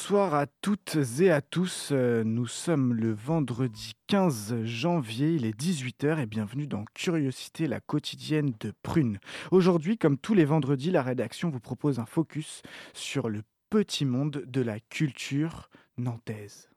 [0.00, 1.88] Bonsoir à toutes et à tous.
[1.90, 7.80] Euh, Nous sommes le vendredi 15 janvier, il est 18h et bienvenue dans Curiosité, la
[7.80, 9.18] quotidienne de Prune.
[9.50, 12.62] Aujourd'hui, comme tous les vendredis, la rédaction vous propose un focus
[12.94, 16.70] sur le petit monde de la culture nantaise.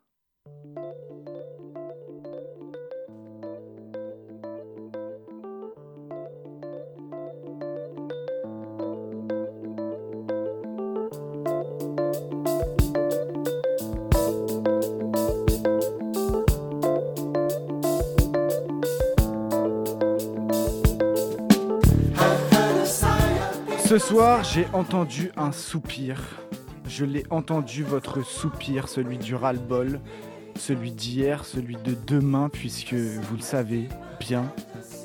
[23.92, 26.18] Ce soir, j'ai entendu un soupir.
[26.88, 30.00] Je l'ai entendu, votre soupir, celui du ras-le-bol,
[30.56, 34.50] celui d'hier, celui de demain, puisque vous le savez bien,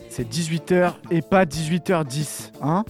[0.09, 2.85] c'est 18h et pas 18h10, hein?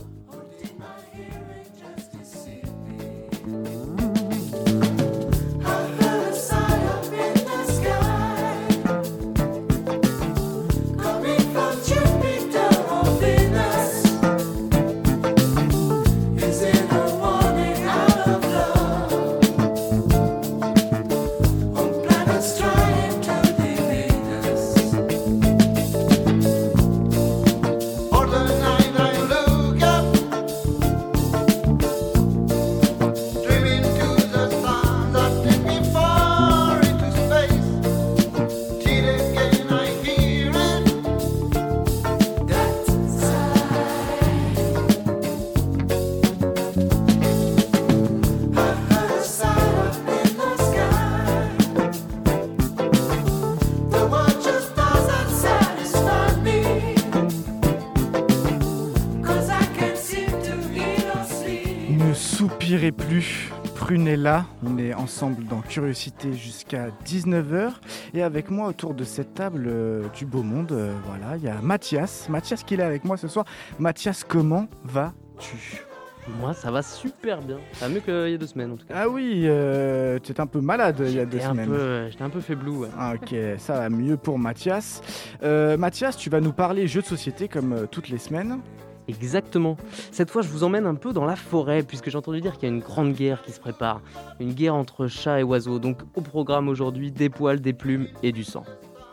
[64.16, 67.72] Est là, on est ensemble dans Curiosité jusqu'à 19h
[68.14, 71.48] et avec moi autour de cette table euh, du beau monde, euh, voilà, il y
[71.48, 72.28] a Mathias.
[72.28, 73.44] Mathias qui est là avec moi ce soir.
[73.78, 75.82] Mathias, comment vas-tu?
[76.40, 77.58] Moi, ça va super bien.
[77.74, 78.94] Ça va mieux qu'il y a deux semaines en tout cas.
[78.96, 81.70] Ah oui, euh, tu étais un peu malade il y a deux semaines.
[81.70, 82.80] euh, J'étais un peu faiblou.
[82.82, 82.88] ouais.
[82.98, 85.02] Ah, ok, ça va mieux pour Mathias.
[85.44, 88.58] Euh, Mathias, tu vas nous parler jeux de société comme toutes les semaines.
[89.08, 89.76] Exactement.
[90.10, 92.68] Cette fois, je vous emmène un peu dans la forêt, puisque j'ai entendu dire qu'il
[92.68, 94.00] y a une grande guerre qui se prépare.
[94.40, 95.78] Une guerre entre chats et oiseaux.
[95.78, 98.64] Donc, au programme aujourd'hui, des poils, des plumes et du sang.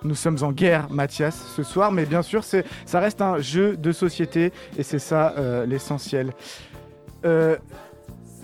[0.04, 3.92] Nous sommes en guerre, Mathias, ce soir, mais bien sûr, ça reste un jeu de
[3.94, 6.34] société et c'est ça euh, l'essentiel.
[7.24, 7.56] Euh,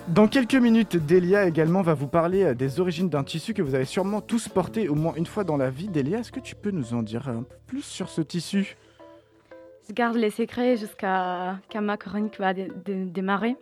[0.07, 3.75] dans quelques minutes, Delia également va vous parler euh, des origines d'un tissu que vous
[3.75, 5.89] avez sûrement tous porté au moins une fois dans la vie.
[5.89, 8.77] Delia, est-ce que tu peux nous en dire un peu plus sur ce tissu?
[9.89, 13.55] Je garde les secrets jusqu'à quand ma chronique va dé- dé- démarrer.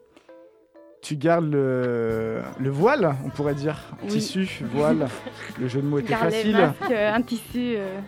[1.01, 3.77] Tu gardes le, le voile, on pourrait dire.
[4.03, 4.09] Oui.
[4.09, 5.07] Tissu, voile.
[5.59, 6.57] le jeu de mots était garde les facile.
[6.57, 7.75] masques, un tissu.
[7.77, 7.99] euh,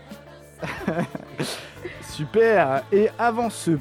[2.19, 3.71] Super Et avant ce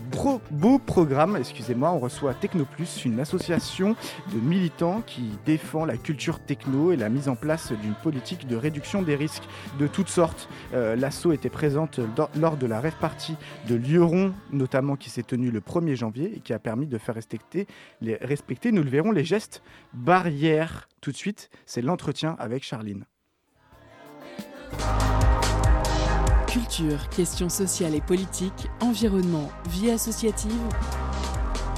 [0.53, 3.97] beau programme, excusez-moi, on reçoit Technoplus, une association
[4.33, 8.55] de militants qui défend la culture techno et la mise en place d'une politique de
[8.55, 9.43] réduction des risques
[9.81, 10.49] de toutes sortes.
[10.73, 11.99] Euh, L'asso était présente
[12.37, 13.35] lors- de la rêve party
[13.69, 17.17] de Lioron, notamment qui s'est tenue le 1er janvier et qui a permis de faire
[17.17, 17.67] respecter,
[18.01, 20.87] les, respecter nous le verrons, les gestes barrières.
[21.01, 23.05] Tout de suite, c'est l'entretien avec Charline.
[26.51, 30.51] Culture, questions sociales et politiques, environnement, vie associative.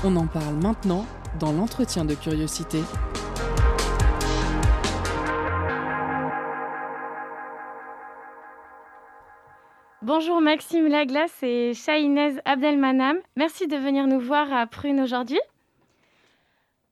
[0.05, 1.06] On en parle maintenant
[1.41, 2.79] dans l'entretien de curiosité.
[10.03, 13.17] Bonjour Maxime Laglace et Shahinez Abdelmanam.
[13.35, 15.41] Merci de venir nous voir à Prune aujourd'hui.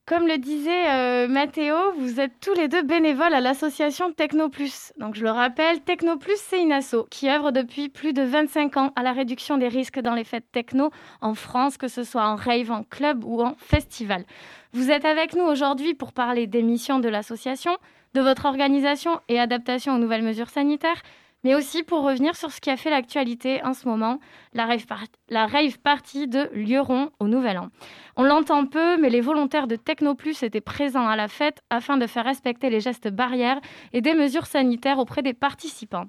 [0.09, 4.91] Comme le disait euh, Mathéo, vous êtes tous les deux bénévoles à l'association Technoplus.
[4.97, 6.73] Donc je le rappelle, Technoplus, c'est une
[7.11, 10.51] qui œuvre depuis plus de 25 ans à la réduction des risques dans les fêtes
[10.51, 10.89] techno
[11.21, 14.25] en France, que ce soit en rave, en club ou en festival.
[14.73, 17.77] Vous êtes avec nous aujourd'hui pour parler des missions de l'association,
[18.15, 21.03] de votre organisation et adaptation aux nouvelles mesures sanitaires,
[21.43, 24.19] mais aussi pour revenir sur ce qui a fait l'actualité en ce moment,
[24.53, 27.69] la rave, party de Lyon au Nouvel An.
[28.15, 32.07] On l'entend peu, mais les volontaires de Technoplus étaient présents à la fête afin de
[32.07, 33.61] faire respecter les gestes barrières
[33.93, 36.05] et des mesures sanitaires auprès des participants.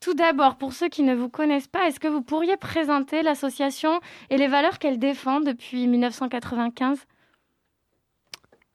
[0.00, 4.00] Tout d'abord, pour ceux qui ne vous connaissent pas, est-ce que vous pourriez présenter l'association
[4.30, 7.06] et les valeurs qu'elle défend depuis 1995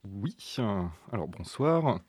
[0.03, 0.35] Oui,
[1.11, 1.99] alors bonsoir.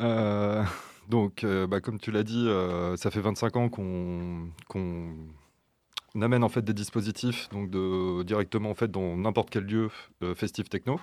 [0.00, 0.64] Euh,
[1.10, 4.52] donc, euh, bah, comme tu l'as dit, euh, ça fait 25 ans qu'on
[6.14, 7.70] amène en fait des dispositifs donc
[8.24, 9.90] directement en fait dans n'importe quel lieu
[10.22, 11.00] euh, festif techno.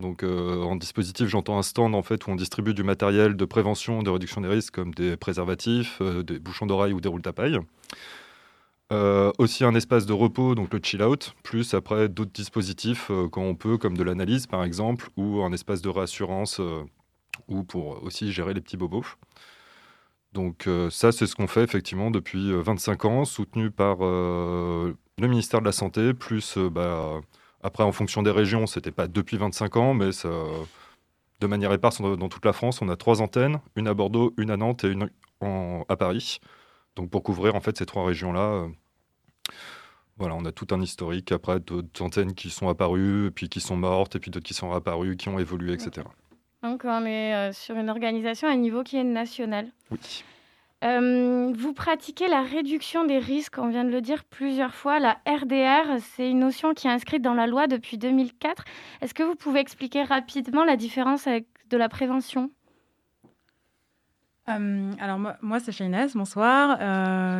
[0.00, 4.04] Donc en dispositif, j'entends un stand en fait où on distribue du matériel de prévention,
[4.04, 7.58] de réduction des risques comme des préservatifs, des bouchons d'oreille ou des roules tapailles.
[8.92, 13.56] aussi un espace de repos, donc le chill out, plus après d'autres dispositifs quand on
[13.56, 16.60] peut, comme de l'analyse par exemple, ou un espace de réassurance
[17.48, 19.04] ou pour aussi gérer les petits bobos.
[20.32, 24.94] Donc euh, ça, c'est ce qu'on fait effectivement depuis 25 euh, ans, soutenu par euh,
[25.18, 27.20] le ministère de la Santé, plus bah,
[27.62, 30.10] après en fonction des régions, c'était pas depuis 25 ans, mais
[31.40, 34.50] de manière éparse dans toute la France, on a trois antennes, une à Bordeaux, une
[34.50, 35.10] à Nantes et une
[35.88, 36.40] à Paris.
[36.96, 38.68] Donc pour couvrir en fait ces trois régions-là,
[40.18, 43.76] voilà, on a tout un historique après d'autres antennes qui sont apparues, puis qui sont
[43.76, 46.06] mortes, et puis d'autres qui sont apparues, qui ont évolué, etc.
[46.62, 49.68] Donc on est euh, sur une organisation à un niveau qui est national.
[49.90, 50.24] Oui.
[50.84, 55.00] Euh, vous pratiquez la réduction des risques, on vient de le dire plusieurs fois.
[55.00, 58.64] La RDR, c'est une notion qui est inscrite dans la loi depuis 2004.
[59.00, 62.50] Est-ce que vous pouvez expliquer rapidement la différence avec de la prévention?
[64.48, 66.78] Euh, alors moi, moi c'est Inès, bonsoir.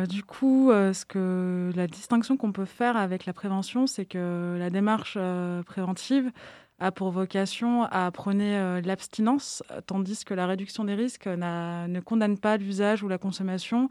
[0.07, 4.69] du coup, ce que la distinction qu'on peut faire avec la prévention, c'est que la
[4.69, 5.17] démarche
[5.65, 6.29] préventive,
[6.79, 12.37] a pour vocation à prôner euh, l'abstinence, tandis que la réduction des risques ne condamne
[12.37, 13.89] pas l'usage ou la consommation.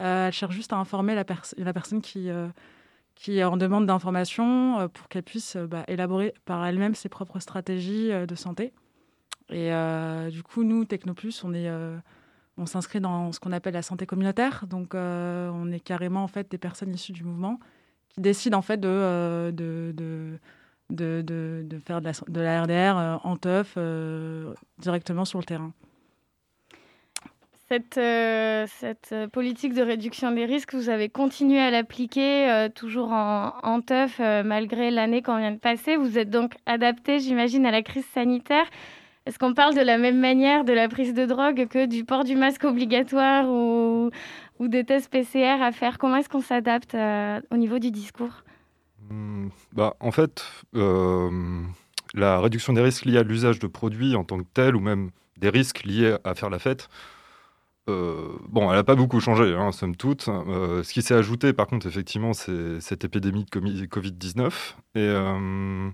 [0.00, 2.48] Euh, elle cherche juste à informer la, personne qui, euh,
[3.44, 8.72] en demande d'information pour qu'elle puisse bah, élaborer par elle-même ses propres stratégies de santé.
[9.48, 9.70] Et
[10.30, 11.42] du coup, nous, Technoplus,
[12.58, 14.64] on s'inscrit dans ce qu'on appelle la santé communautaire.
[14.68, 17.58] Donc, on est carrément en fait des personnes issues du mouvement
[18.08, 20.38] qui décident en fait de,
[20.90, 25.72] de, faire de la, de la RDR euh, en teuf euh, directement sur le terrain.
[27.68, 33.80] Cette, euh, cette, politique de réduction des risques, vous avez continué à l'appliquer toujours en,
[33.80, 35.96] teuf malgré l'année qu'on vient de passer.
[35.96, 38.66] Vous êtes donc adapté, j'imagine, à la crise sanitaire.
[39.26, 42.22] Est-ce qu'on parle de la même manière de la prise de drogue que du port
[42.22, 44.12] du masque obligatoire ou,
[44.60, 45.98] ou des tests PCR à faire?
[45.98, 46.96] Comment est-ce qu'on s'adapte
[47.50, 48.44] au niveau du discours?
[49.72, 50.44] Bah, En fait,
[50.74, 51.62] euh,
[52.14, 55.10] la réduction des risques liés à l'usage de produits en tant que tel, ou même
[55.38, 56.88] des risques liés à faire la fête,
[57.88, 60.28] euh, bon, elle n'a pas beaucoup changé, hein, somme toute.
[60.28, 64.74] Euh, ce qui s'est ajouté, par contre, effectivement, c'est cette épidémie de Covid-19.
[64.96, 65.92] Et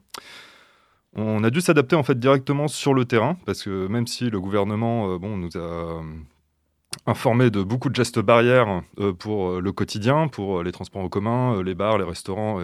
[1.15, 4.41] on a dû s'adapter en fait directement sur le terrain, parce que même si le
[4.41, 6.03] gouvernement bon, nous a
[7.07, 11.03] informé de beaucoup de gestes barrières euh, pour euh, le quotidien, pour euh, les transports
[11.03, 12.61] en commun, les bars, les restaurants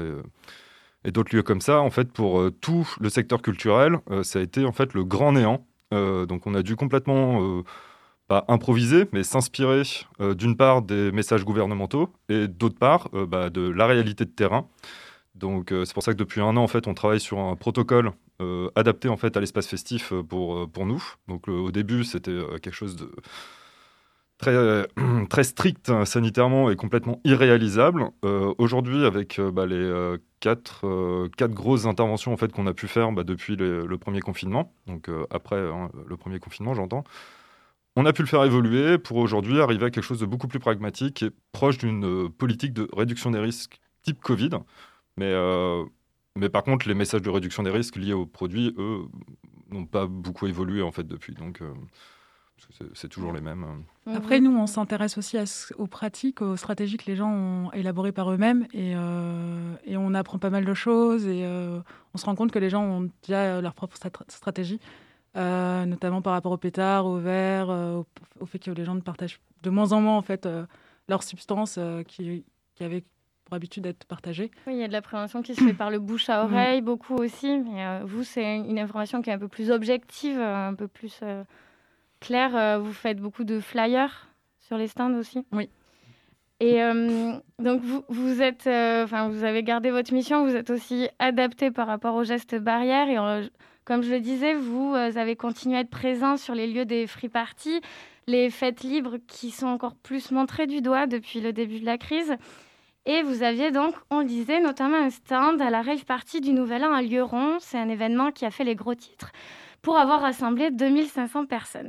[1.04, 1.80] et, d'autres lieux comme ça.
[1.80, 5.64] En fait, pour tout le secteur culturel, ça a été en fait le grand néant.
[5.90, 7.62] donc, on a dû complètement
[8.26, 9.84] pas improviser, mais s'inspirer
[10.20, 14.66] d'une part des messages gouvernementaux et d'autre part bah, de la réalité de terrain.
[15.34, 18.12] Donc c'est pour ça que depuis un an en fait on travaille sur un protocole
[18.74, 21.02] adapté en fait à l'espace festif pour, pour nous.
[21.26, 23.10] Donc au début c'était quelque chose de
[24.38, 24.84] très, euh,
[25.28, 28.10] très strict hein, sanitairement et complètement irréalisable.
[28.24, 32.88] Euh, aujourd'hui, avec euh, bah, les quatre, quatre, grosses interventions en fait, qu'on a pu
[32.88, 37.04] faire bah, depuis le premier confinement, donc après hein, le premier confinement, j'entends,
[37.96, 40.60] on a pu le faire évoluer pour aujourd'hui arriver à quelque chose de beaucoup plus
[40.60, 44.50] pragmatique et proche d'une politique de réduction des risques type Covid.
[45.16, 45.34] Mais,
[46.36, 49.00] mais par contre, les messages de réduction des risques liés aux produits, eux,
[49.70, 51.34] n'ont pas beaucoup évolué en fait depuis.
[51.34, 51.60] Donc,
[52.94, 53.64] c'est toujours les mêmes.
[54.06, 54.16] Mhm.
[54.16, 55.36] Après, nous, on s'intéresse aussi
[55.76, 60.14] aux pratiques, aux stratégies que les gens ont élaborées par eux-mêmes et, euh, et, on
[60.14, 61.80] apprend pas mal de choses et euh,
[62.14, 63.96] on se rend compte que les gens ont déjà leur propre
[64.28, 64.80] stratégie,
[65.36, 69.40] euh, notamment par rapport au pétard, au verre, au, fait que les gens ne partagent
[69.62, 70.48] de moins en moins en fait
[71.08, 73.04] leurs substances qui, qui avaient
[73.44, 74.50] pour habitude d'être partagées.
[74.66, 76.82] Oui, il y a de la prévention qui se fait par le bouche à oreille,
[76.82, 77.58] beaucoup aussi.
[77.58, 81.20] Mais vous, c'est une information qui est un peu plus objective, un peu plus
[82.20, 84.28] Claire, euh, vous faites beaucoup de flyers
[84.60, 85.44] sur les stands aussi?
[85.52, 85.68] Oui.
[86.60, 91.08] Et euh, donc, vous, vous êtes, euh, vous avez gardé votre mission, vous êtes aussi
[91.20, 93.08] adapté par rapport aux gestes barrières.
[93.08, 93.48] Et
[93.84, 97.28] comme je le disais, vous, avez continué à être présent sur les lieux des free
[97.28, 97.80] parties.
[98.26, 101.96] les fêtes libres qui sont encore plus montrées du doigt depuis le début de la
[101.96, 102.34] crise.
[103.06, 106.52] Et vous aviez donc, on le disait, notamment un stand à la rave party du
[106.52, 107.56] Nouvel An à Lyon.
[107.60, 109.32] C'est un événement qui a fait les gros titres
[109.88, 111.88] pour avoir rassemblé 2500 personnes.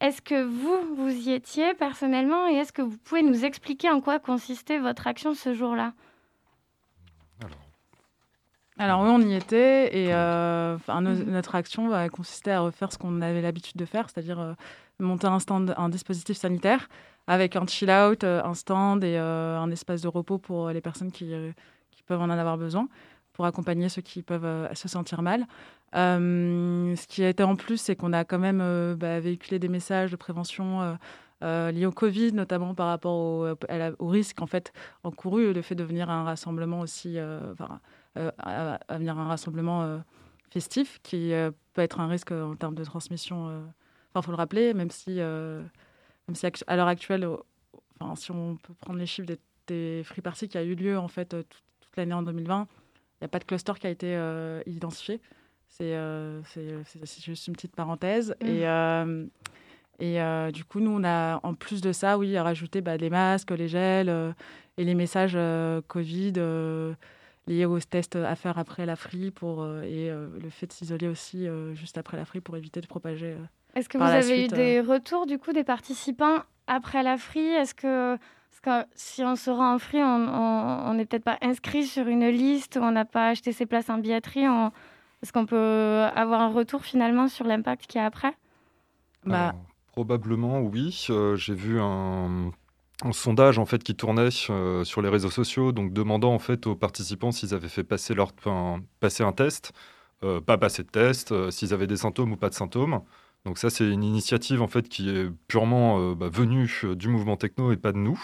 [0.00, 4.00] Est-ce que vous, vous y étiez personnellement et est-ce que vous pouvez nous expliquer en
[4.00, 5.92] quoi consistait votre action ce jour-là?
[8.76, 13.22] Alors oui, on y était et euh, notre action va consister à refaire ce qu'on
[13.22, 14.54] avait l'habitude de faire, c'est-à-dire euh,
[14.98, 16.88] monter un stand, un dispositif sanitaire
[17.28, 21.32] avec un chill-out, euh, un stand et un espace de repos pour les personnes qui,
[22.08, 22.88] peuvent en avoir besoin,
[23.32, 25.46] pour accompagner ceux qui peuvent se sentir mal.
[25.94, 30.10] ce qui a été en plus, c'est qu'on a quand même bah, véhiculé des messages
[30.10, 30.98] de prévention
[31.40, 34.72] liés au Covid, notamment par rapport au, risque en fait
[35.02, 37.18] encouru, le fait de venir à un rassemblement aussi...
[38.18, 39.98] Euh, à, venir un rassemblement euh,
[40.50, 43.64] festif qui euh, peut être un risque en termes de transmission.
[44.10, 47.26] Enfin, faut le rappeler, même si, même si à l'heure actuelle,
[47.98, 49.28] enfin, si on peut prendre les chiffres
[49.66, 51.62] des, free parties qui a eu lieu en fait toute,
[51.96, 52.81] l'année en 2020, il
[53.22, 54.18] n'y a pas de cluster qui a été
[54.66, 55.20] identifié.
[55.68, 55.94] C'est
[57.20, 58.34] juste une petite parenthèse.
[58.42, 59.26] Mmh.
[60.00, 63.10] Et, et du coup, nous, on a, en plus de ça, oui, rajouté bah, les
[63.10, 64.34] masques, les gels
[64.76, 65.38] et les messages
[65.88, 66.34] Covid
[67.46, 70.72] liés aux tests à faire après la frie pour, euh, et euh, le fait de
[70.72, 73.36] s'isoler aussi euh, juste après la frie pour éviter de propager.
[73.74, 77.74] Est-ce que vous avez eu des retours du coup des participants après la frie Est-ce
[77.74, 78.16] que,
[78.60, 82.78] que, si on se rend en free, on n'est peut-être pas inscrit sur une liste,
[82.80, 84.44] on n'a pas acheté ses places en billetterie
[85.22, 88.36] Est-ce qu'on peut avoir un retour finalement sur l'impact qu'il y a après?
[89.24, 89.54] Bah...
[89.92, 91.06] Probablement oui.
[91.34, 92.50] J'ai vu un
[93.04, 96.66] un sondage en fait qui tournait euh, sur les réseaux sociaux, donc demandant en fait
[96.66, 98.32] aux participants s'ils avaient fait passer leur
[99.00, 99.72] passer un test,
[100.24, 103.02] euh, pas passer de test, euh, s'ils avaient des symptômes ou pas de symptômes.
[103.44, 107.72] Donc ça c'est une initiative en fait qui est purement bah, venue du mouvement techno
[107.72, 108.20] et pas de nous.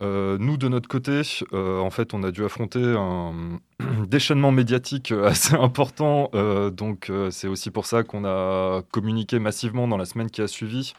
[0.00, 1.20] nous de notre côté,
[1.52, 3.60] en fait, on a dû affronter un
[4.08, 6.30] déchaînement médiatique assez important.
[6.72, 10.94] donc c'est aussi pour ça qu'on a communiqué massivement dans la semaine qui a suivi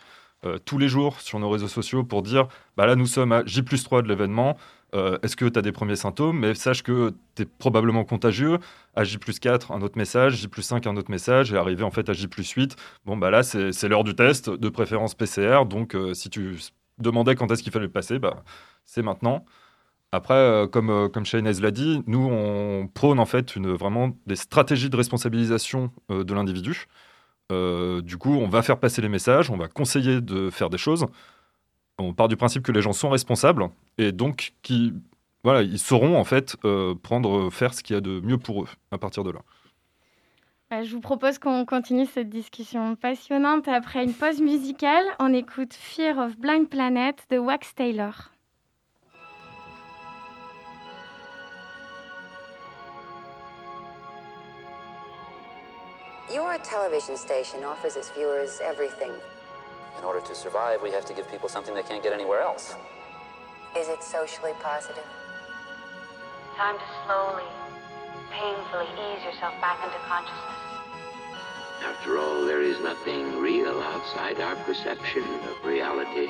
[0.46, 3.46] euh, tous les jours sur nos réseaux sociaux pour dire bah là nous sommes à
[3.46, 4.58] J 3 de l'événement.
[4.94, 6.40] Euh, est-ce que tu as des premiers symptômes?
[6.40, 8.60] Mais sache que tu es probablement contagieux.
[8.96, 10.36] À J 4, un autre message.
[10.36, 11.52] J 5, un autre message.
[11.54, 14.70] Et arrivé en fait à J 8, bon, bah là, c'est l'heure du test, de
[14.70, 15.66] préférence PCR.
[15.66, 16.58] Donc, euh, si tu
[17.00, 18.44] demandais quand est-ce qu'il fallait passer, bah,
[18.86, 19.46] c'est maintenant.
[20.12, 24.96] Après, comme, comme l'a dit, nous, on prône en fait une, vraiment des stratégies de
[24.96, 26.86] responsabilisation de l'individu.
[27.52, 30.78] Euh, du coup, on va faire passer les messages, on va conseiller de faire des
[30.78, 31.06] choses.
[32.00, 34.94] On part du principe que les gens sont responsables et donc qui,
[35.44, 38.64] voilà, ils sauront en fait euh, prendre, faire ce qu'il y a de mieux pour
[38.64, 39.40] eux à partir de là.
[40.72, 43.68] Bah, je vous propose qu'on continue cette discussion passionnante.
[43.68, 48.32] Après une pause musicale, on écoute Fear of Blind Planet de Wax Taylor.
[56.34, 59.12] Your television station offers its viewers everything.
[60.04, 62.76] In order to survive, we have to give people something they can't get anywhere else.
[63.78, 65.08] Is it socially positive?
[66.58, 67.44] Time to slowly,
[68.30, 70.60] painfully ease yourself back into consciousness.
[71.86, 76.28] After all, there is nothing real outside our perception of reality.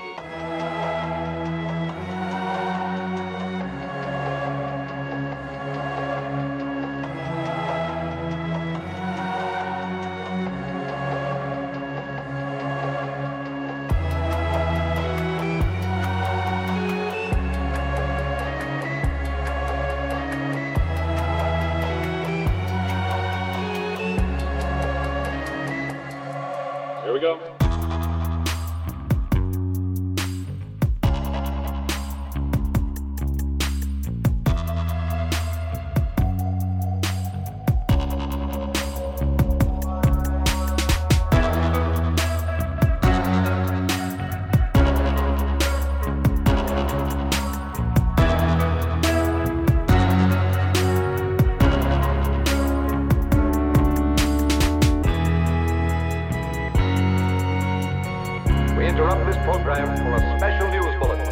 [58.93, 61.25] interrupt this program for a special news bulletin.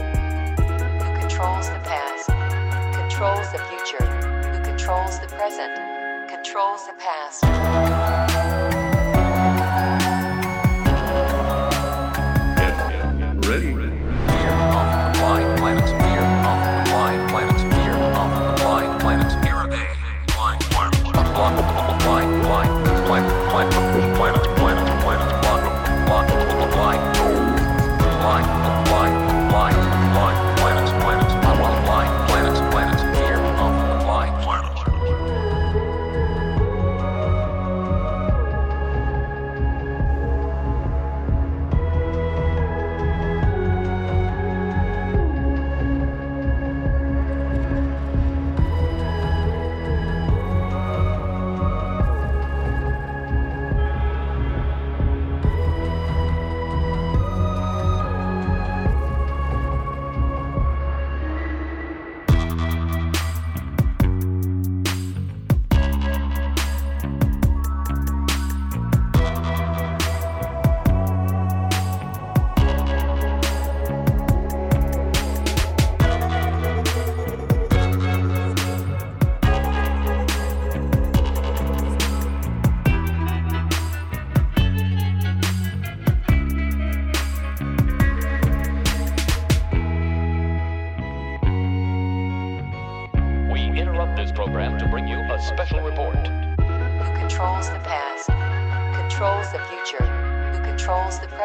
[1.00, 2.25] Who controls the past?
[2.98, 4.03] Controls the future.
[4.50, 5.72] Who controls the present?
[6.27, 8.50] Controls the past.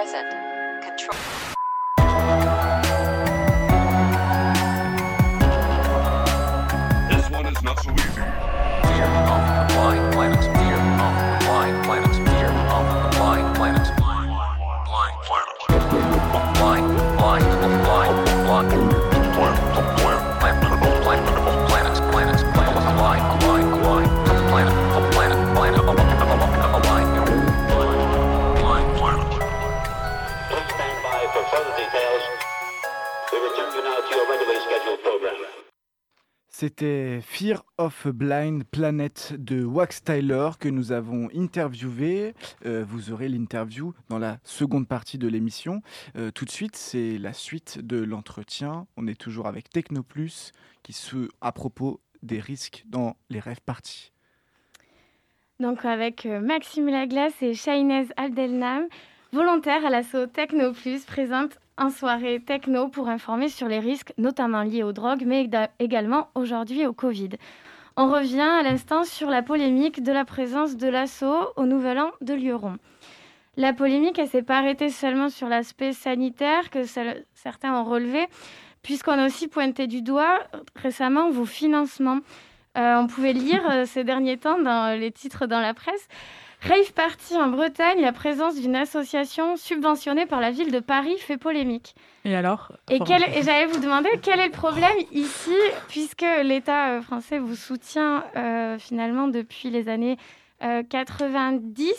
[0.07, 0.31] Present,
[0.83, 1.19] control.
[7.11, 8.13] This one is not so easy.
[8.13, 10.56] Fear of the blind planets.
[36.59, 42.33] C'était Fear of a Blind Planet de Wax Tyler que nous avons interviewé.
[42.65, 45.83] Euh, vous aurez l'interview dans la seconde partie de l'émission.
[46.17, 48.87] Euh, tout de suite, c'est la suite de l'entretien.
[48.97, 54.13] On est toujours avec Technoplus qui se à propos des risques dans les rêves parties.
[55.61, 58.87] Donc avec euh, Maxime Laglace et Shainez Abdelnam,
[59.37, 64.63] volontaires à l'assaut Techno Plus, présente en soirée techno pour informer sur les risques, notamment
[64.63, 67.29] liés aux drogues, mais éga- également aujourd'hui au Covid.
[67.99, 72.13] On revient à l'instant sur la polémique de la présence de l'assaut au Nouvel An
[72.23, 72.79] de Lyon.
[73.59, 76.85] La polémique, elle s'est pas arrêtée seulement sur l'aspect sanitaire que
[77.35, 78.27] certains ont relevé,
[78.83, 82.21] puisqu'on a aussi pointé du doigt euh, récemment vos financements.
[82.79, 86.09] Euh, on pouvait lire euh, ces derniers temps dans les titres dans la presse.
[86.69, 91.37] Rave Party en Bretagne, la présence d'une association subventionnée par la ville de Paris fait
[91.37, 91.95] polémique.
[92.25, 92.73] Et alors?
[92.91, 95.55] Et, Enfin, quel- et j'allais vous demander quel est le problème ici,
[95.89, 100.17] puisque l'État euh, français vous soutient euh, finalement depuis les années
[100.63, 101.93] euh, 90,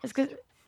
[0.00, 0.22] parce que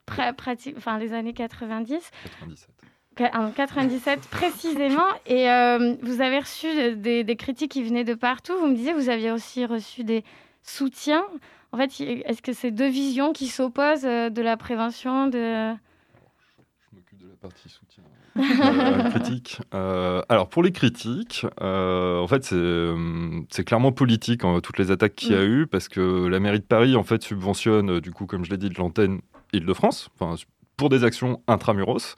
[0.07, 2.68] pra- prati- enfin les années 90, 97.
[3.16, 8.14] Qua- en 97 précisément, et euh, vous avez reçu des, des critiques qui venaient de
[8.14, 8.55] partout.
[8.59, 10.25] Vous me disiez, vous aviez aussi reçu des
[10.62, 11.25] soutiens.
[11.75, 15.73] En fait, est-ce que c'est deux visions qui s'opposent euh, de la prévention de...
[15.73, 18.05] Je m'occupe de la partie soutien.
[18.37, 19.61] Euh, critique.
[19.75, 22.91] Euh, alors pour les critiques, euh, en fait c'est
[23.51, 26.61] c'est clairement politique hein, toutes les attaques qu'il y a eu parce que la mairie
[26.61, 29.21] de Paris en fait subventionne du coup comme je l'ai dit de l'antenne
[29.53, 30.11] Île-de-France,
[30.77, 32.15] pour des actions intramuros.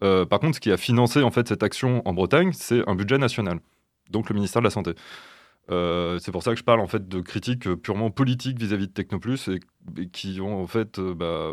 [0.00, 3.16] Par contre, ce qui a financé en fait cette action en Bretagne, c'est un budget
[3.16, 3.60] national,
[4.10, 4.92] donc le ministère de la santé.
[5.70, 8.88] Euh, c'est pour ça que je parle en fait de critiques euh, purement politiques vis-à-vis
[8.88, 9.60] de Technoplus et,
[10.00, 11.52] et qui ont en fait, euh, bah,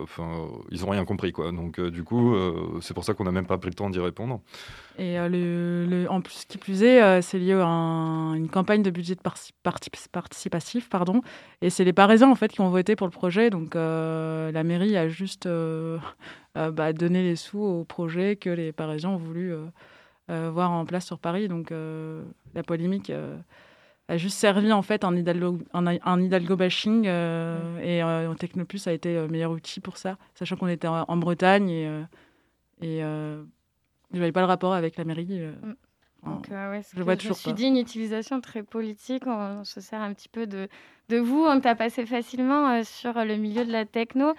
[0.72, 1.52] ils ont rien compris quoi.
[1.52, 2.36] Donc du coup,
[2.82, 4.42] c'est pour ça qu'on n'a même pas pris le temps d'y répondre.
[4.98, 9.16] Et en plus, qui plus est, c'est lié à un- une campagne de budget
[9.62, 11.22] participatif, pardon.
[11.62, 13.50] Et c'est les Parisiens en fait qui ont voté pour le projet.
[13.52, 15.48] Donc la mairie a juste
[16.56, 19.54] bah, donné les sous au projet que les Parisiens ont voulu
[20.28, 21.48] voir en place sur Paris.
[21.48, 23.12] Donc la polémique
[24.08, 27.06] a juste servi en fait un Hidalgo, un, un Hidalgo bashing.
[27.08, 31.04] euh, Et euh, Technoplus a été le meilleur outil pour ça, sachant qu'on était en,
[31.08, 32.02] en Bretagne et, euh,
[32.82, 33.44] et euh,
[34.14, 35.28] je voyais pas le rapport avec la mairie.
[35.32, 35.52] euh,
[36.26, 37.56] en- Donc, euh, ouais, ce je vois je me toujours suis pas.
[37.56, 39.24] dit, une utilisation très politique.
[39.28, 40.68] On se sert un petit peu de,
[41.10, 41.44] de vous.
[41.46, 44.34] On t'a passé facilement euh, sur le milieu de la techno.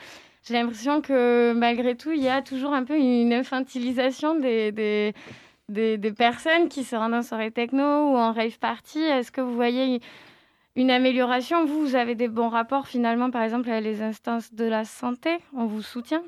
[0.45, 5.13] J'ai l'impression que malgré tout, il y a toujours un peu une infantilisation des, des,
[5.69, 9.01] des, personnes qui se rendent en soirée techno ou en rave party.
[9.01, 10.01] Est-ce que vous voyez
[10.77, 11.67] une amélioration?
[11.67, 15.39] Vous, vous avez des bons rapports finalement, par exemple, avec les instances de la santé?
[15.55, 16.23] On vous soutient?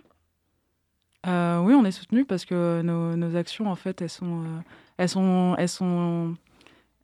[1.27, 4.61] Euh, oui, on est soutenu parce que nos, actions, en fait, elles sont, euh,
[4.97, 6.35] elles sont, elles sont,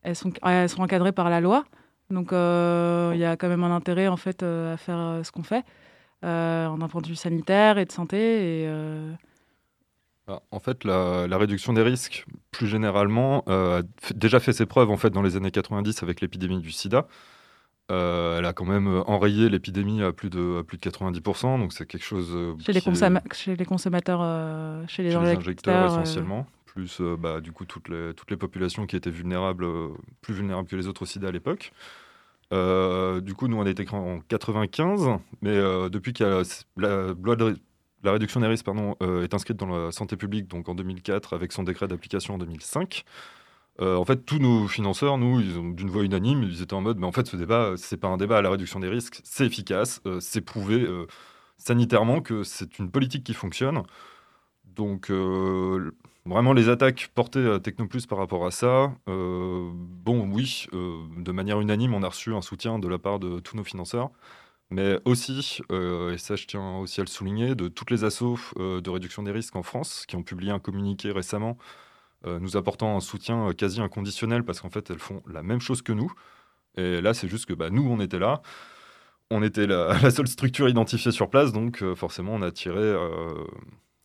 [0.03, 1.65] elles sont, elles sont encadrées par la loi.
[2.11, 5.43] Donc, euh, il y a quand même un intérêt, en fait, à faire ce qu'on
[5.43, 5.65] fait,
[6.25, 8.69] euh, d'un point de vue sanitaire et de santé.
[10.51, 14.91] En fait, la, la réduction des risques, plus généralement, euh, a déjà fait ses preuves
[14.91, 17.07] en fait dans les années 90 avec l'épidémie du SIDA.
[17.93, 21.61] Euh, elle a quand même euh, enrayé l'épidémie à plus de à plus de 90%,
[21.61, 22.89] donc c'est quelque chose chez, les qui
[23.21, 27.65] est- chez les consommateurs, euh, chez les chez les injecteurs, essentiellement, plus bah, du coup
[27.65, 29.65] toutes les, toutes les populations qui étaient vulnérables,
[30.21, 31.71] plus vulnérables que les autres au sida à l'époque.
[32.51, 35.09] Du coup, nous, on a été créé en 95,
[35.43, 35.55] mais
[35.91, 36.43] depuis que la,
[36.77, 37.57] la loi de-
[38.03, 38.69] la réduction des risques
[39.03, 42.39] euh, est inscrite dans la santé publique, donc en 2004, avec son décret d'application en
[42.39, 43.05] 2005,
[43.81, 46.81] euh, en fait, tous nos financeurs, nous, ils ont d'une voix unanime, ils étaient en
[46.81, 49.21] mode, mais en fait, ce débat, c'est pas un débat à la réduction des risques,
[49.25, 50.87] c'est efficace, euh, c'est prouvé
[51.59, 53.83] sanitairement que c'est une politique qui fonctionne.
[54.65, 55.11] Donc,
[56.27, 61.95] vraiment, les attaques portées à Technoplus par rapport à ça, bon, oui, de manière unanime,
[61.95, 64.11] on a reçu un soutien de la part de tous nos financeurs,
[64.71, 68.39] mais aussi, euh, et ça je tiens aussi à le souligner, de toutes les assos
[68.59, 71.57] euh, de réduction des risques en France qui ont publié un communiqué récemment
[72.27, 75.83] euh, nous apportant un soutien quasi inconditionnel parce qu'en fait elles font la même chose
[75.83, 76.13] que nous.
[76.79, 78.43] Et là, c'est juste que bah, nous, on était là.
[79.31, 82.95] on était la, seule structure identifiée sur place, donc forcément on a tiré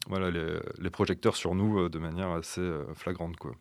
[0.08, 2.62] voilà, les, projecteurs sur nous de manière assez
[2.94, 3.38] flagrante.
[3.38, 3.52] Quoi.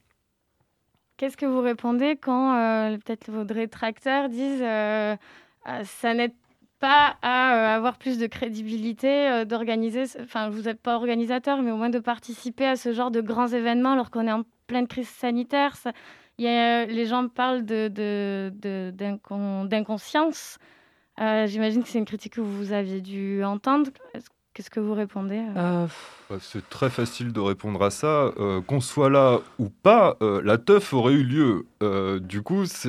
[1.17, 6.35] Qu'est-ce que vous répondez quand peut-être vos détracteurs disent Ah, ça n'aide
[6.81, 11.71] pas à euh, avoir plus de crédibilité euh, d'organiser, enfin vous n'êtes pas organisateur, mais
[11.71, 14.89] au moins de participer à ce genre de grands événements alors qu'on est en pleine
[14.89, 15.77] crise sanitaire.
[15.77, 15.93] Ça-
[16.39, 18.93] y a- les gens parlent de, de- de-
[19.69, 20.59] d'inconscience.
[21.21, 23.91] Euh, J'imagine que c'est une critique que vous aviez dû entendre.
[24.15, 25.87] Est-ce- Qu'est-ce que vous répondez euh
[26.33, 28.33] Euh, C'est très facile de répondre à ça.
[28.39, 31.67] Euh, Qu'on soit là ou pas, euh, la teuf aurait eu lieu.
[31.85, 32.89] Euh, du coup, c'est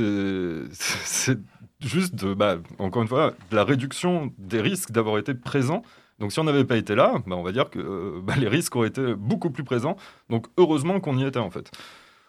[1.82, 5.82] juste, de, bah, encore une fois, de la réduction des risques d'avoir été présent.
[6.20, 8.48] Donc si on n'avait pas été là, bah, on va dire que euh, bah, les
[8.48, 9.96] risques auraient été beaucoup plus présents.
[10.30, 11.72] Donc heureusement qu'on y était en fait.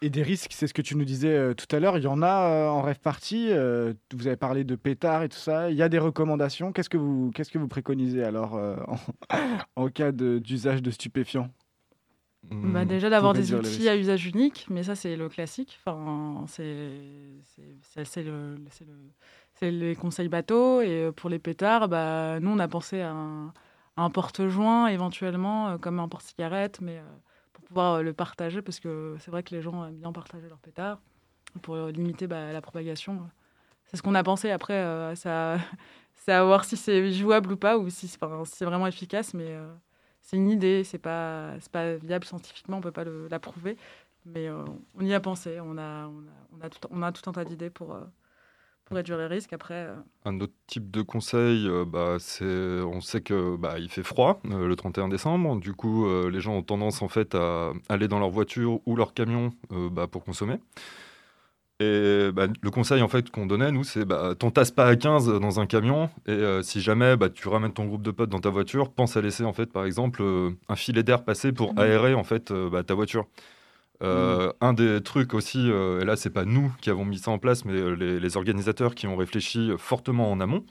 [0.01, 2.07] Et des risques, c'est ce que tu nous disais euh, tout à l'heure, il y
[2.07, 3.47] en a euh, en rêve party.
[3.51, 5.69] euh, vous avez parlé de pétards et tout ça.
[5.71, 6.73] Il y a des recommandations.
[6.73, 9.37] Qu'est-ce que vous, qu'est-ce que vous préconisez alors euh, en,
[9.83, 11.49] en cas de- d'usage de stupéfiants?
[12.51, 12.73] Hmm.
[12.73, 15.79] Bah, déjà d'avoir des outils à usage unique, mais ça c'est le classique.
[15.85, 16.89] Enfin, c'est
[17.55, 19.11] c'est- c'est- c'est le, c'est le-
[19.55, 23.11] c'est les conseils bateaux et euh, pour les pétards, bah, nous on a pensé à
[23.97, 27.03] un, porte-joint éventuellement euh, comme un porte-cigarette, mais euh,
[27.53, 30.59] pour pouvoir le partager parce que c'est vrai que les gens aiment bien partager leurs
[30.59, 30.99] pétards
[31.61, 33.29] pour limiter bah, la propagation.
[33.85, 35.15] C'est ce qu'on a pensé après.
[35.15, 35.57] ça,
[36.15, 39.55] c'est à voir si c'est jouable ou pas ou si, c'est- vraiment efficace, mais.
[40.21, 43.77] c'est une idée, c'est pas, c'est pas viable scientifiquement, on peut pas le- la prouver,
[44.25, 47.45] mais on y a pensé, on a, on a, tout, on a tout un tas
[47.45, 47.97] d'idées pour,
[48.85, 49.53] pour réduire les risques.
[49.53, 53.89] Après, euh, Un autre type de conseil, euh, bah, c'est, on sait que bah, il
[53.89, 55.59] fait froid euh, le 31 décembre.
[55.59, 58.95] Du coup, euh, les gens ont tendance en fait à aller dans leur voiture ou
[58.95, 60.57] leur camion bah, pour consommer.
[61.79, 64.95] Et bah, le conseil en fait qu'on donnait, nous, c'est bah, t'en tasses pas à
[64.95, 66.09] 15 dans un camion.
[66.27, 69.21] Et si jamais bah, tu ramènes ton groupe de potes dans ta voiture, pense à
[69.21, 70.23] laisser en fait, par exemple,
[70.69, 73.25] un filet d'air passer pour aérer en fait bah, ta voiture.
[74.01, 77.31] Euh, Un des trucs aussi, euh, et là c'est pas nous qui avons mis ça
[77.31, 80.65] en place, mais euh, les, les organisateurs qui ont réfléchi fortement en amont,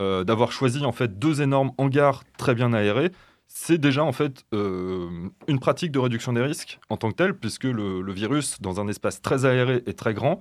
[0.00, 3.10] euh, d'avoir choisi en fait deux énormes hangars très bien aérés,
[3.48, 7.64] c'est déjà en fait une pratique de réduction des risques en tant que telle, puisque
[7.64, 10.40] le, le virus dans un espace très aéré et très grand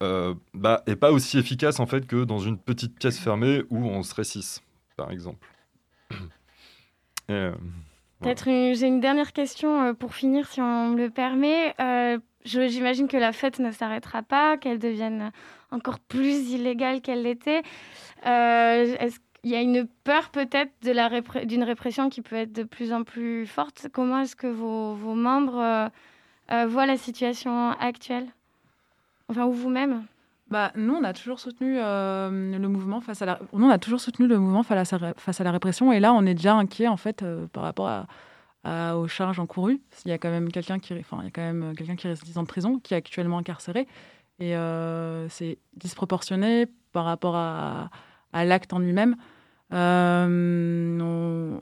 [0.00, 4.02] bah, est pas aussi efficace en fait que dans une petite pièce fermée où on
[4.02, 4.60] serait six,
[4.96, 5.46] par exemple.
[7.28, 7.50] Et,
[8.22, 11.74] J'ai une dernière question euh, pour finir, si on me le permet.
[11.80, 15.32] Euh, J'imagine que la fête ne s'arrêtera pas, qu'elle devienne
[15.70, 17.62] encore plus illégale qu'elle l'était.
[18.24, 18.96] Euh,
[19.42, 23.46] qu'il y a une peur peut-être d'une répression qui peut être de plus en plus
[23.46, 23.88] forte?
[23.92, 25.90] Comment est-ce que vos, membres
[26.48, 28.28] voient la situation actuelle?
[29.28, 30.04] Enfin, ou vous-même?
[30.50, 33.78] Bah, nous, on a toujours soutenu euh, le mouvement face à la, nous, on a
[33.78, 36.34] toujours soutenu le mouvement face à, la- face à la répression, et là, on est
[36.34, 37.88] déjà inquiet en fait euh, par rapport
[38.64, 39.80] à, aux charges encourues.
[40.04, 42.06] Il y a quand même quelqu'un qui, enfin, il y a quand même quelqu'un qui
[42.08, 43.86] reste 10 ans de prison, qui est actuellement incarcéré,
[44.40, 47.90] et euh, c'est disproportionné par rapport à,
[48.32, 49.16] à l'acte en lui-même.
[49.72, 51.60] Euh, on,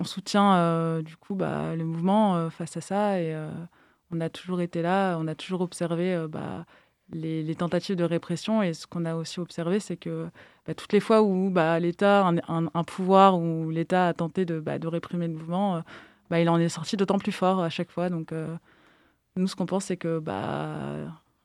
[0.00, 3.48] on soutient euh, du coup bah, le mouvement euh, face à ça, et euh,
[4.10, 6.64] on a toujours été là, on a toujours observé euh, bah,
[7.12, 8.62] les, tentatives de répression.
[8.62, 10.28] Et ce qu'on a aussi observé, c'est que
[10.66, 14.60] bah, toutes les fois où bah, l'État, un, un- pouvoir, où l'État a tenté de,
[14.60, 15.80] bah, réprimer le mouvement, euh,
[16.40, 18.08] il en est sorti d'autant plus fort à chaque fois.
[18.08, 18.54] Donc, euh,
[19.36, 20.22] nous, ce qu'on pense, c'est que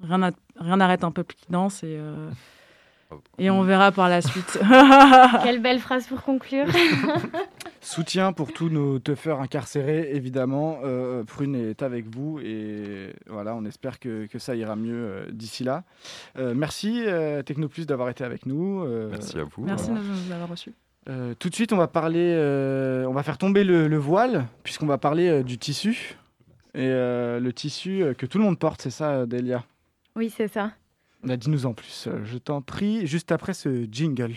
[0.02, 1.84] rien n'arrête un peuple qui danse.
[1.84, 2.30] Et, euh,
[3.38, 4.60] et on verra par la suite.
[5.44, 6.66] Quelle belle phrase pour conclure.
[7.82, 10.80] Soutien pour tous nos teufeurs incarcérés, évidemment.
[10.84, 15.26] Euh, Prune est avec vous et voilà, on espère que, que ça ira mieux euh,
[15.32, 15.84] d'ici là.
[16.38, 18.84] Euh, merci euh, Technoplus d'avoir été avec nous.
[18.84, 19.64] euh, Merci à vous.
[19.66, 20.74] Merci de nous avoir reçus.
[21.08, 24.46] Euh, tout de suite, on va parler, euh, on va faire tomber le, le voile
[24.64, 26.18] puisqu'on va parler euh, du tissu
[26.76, 29.64] et euh, le tissu euh, que tout le monde porte, c'est ça, Delia?
[30.16, 30.72] Oui, c'est ça.
[31.24, 32.08] On a dit nous en plus.
[32.08, 34.36] Euh, Je t'en prie, juste après ce jingle.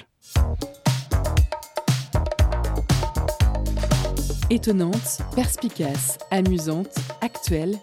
[4.51, 7.77] Étonnante, perspicace, amusante, actuelle,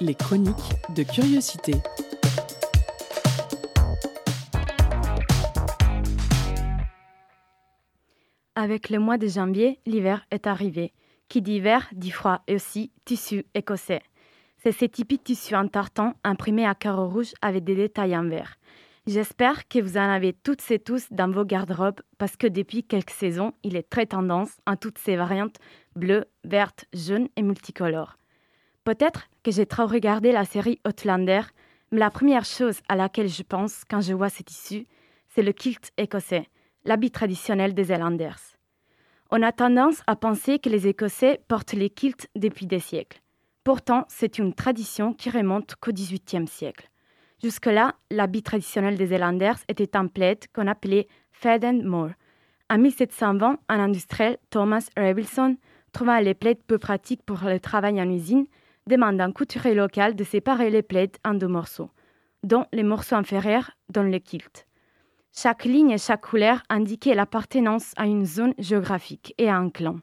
[0.00, 1.74] les chroniques de curiosité.
[8.54, 10.92] Avec le mois de janvier, l'hiver est arrivé.
[11.28, 14.02] Qui dit hiver dit froid et aussi tissu écossais.
[14.62, 18.58] C'est ce typique tissu en tartan imprimé à carreaux rouges avec des détails en vert.
[19.08, 23.10] J'espère que vous en avez toutes et tous dans vos garde-robes parce que depuis quelques
[23.10, 25.56] saisons, il est très tendance en toutes ses variantes
[25.96, 28.18] bleues, vertes, jaunes et multicolores.
[28.84, 31.42] Peut-être que j'ai trop regardé la série Outlander,
[31.90, 34.86] mais la première chose à laquelle je pense quand je vois ce tissu,
[35.26, 36.46] c'est le kilt écossais.
[36.84, 38.38] l'habit traditionnel des Islanders.
[39.32, 43.22] On a tendance à penser que les Écossais portent les kilts depuis des siècles.
[43.64, 46.90] Pourtant, c'est une tradition qui remonte qu'au XVIIIe siècle.
[47.42, 52.10] Jusque-là, l'habit traditionnel des Islanders était un plaid qu'on appelait Fed and More.
[52.70, 55.56] En 1720, un industriel, Thomas Revilson,
[55.92, 58.46] trouvant les plaids peu pratiques pour le travail en usine,
[58.88, 61.90] demande à un couturier local de séparer les plaids en deux morceaux,
[62.42, 64.66] dont les morceaux inférieurs donnent le kilt.
[65.32, 69.98] Chaque ligne et chaque couleur indiquait l'appartenance à une zone géographique et à un clan.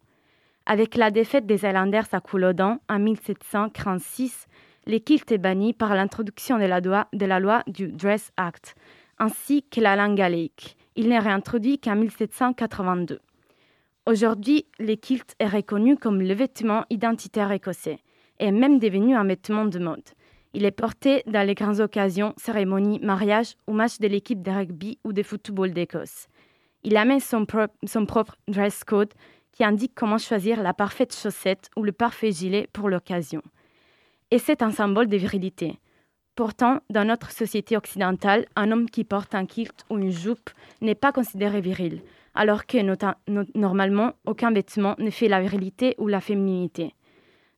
[0.71, 4.45] Avec la défaite des Islanders à Culloden en 1746,
[4.86, 8.75] les kilts est banni par l'introduction de, la loi- du Dress Act,
[9.17, 10.77] ainsi que la langue gaélique.
[10.95, 13.19] Il n'est réintroduit qu'en 1782.
[14.05, 17.97] Aujourd'hui, les kilts est reconnu comme le vêtement identitaire écossais
[18.39, 20.05] et est même devenu un vêtement de mode.
[20.53, 24.99] Il est porté dans les grandes occasions, cérémonies, mariages ou matchs de l'équipe de rugby
[25.03, 26.27] ou de football d'Écosse.
[26.84, 29.13] Il amène son propre dress code
[29.51, 33.41] qui indique comment choisir la parfaite chaussette ou le parfait gilet pour l'occasion.
[34.31, 35.79] Et c'est un symbole de virilité.
[36.35, 40.49] Pourtant, dans notre société occidentale, un homme qui porte un kilt ou une jupe
[40.81, 42.01] n'est pas considéré viril,
[42.33, 42.77] alors que
[43.57, 46.95] normalement, aucun vêtement ne fait la virilité ou la féminité.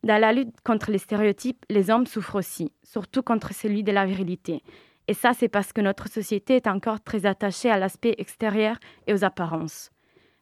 [0.04, 4.08] Dans la lutte contre les stéréotypes, les hommes souffrent aussi, surtout contre celui de la
[4.08, 4.64] virilité.
[5.08, 9.14] Et ça, c'est parce que notre société est encore très attachée à l'aspect extérieur et
[9.14, 9.92] aux apparences.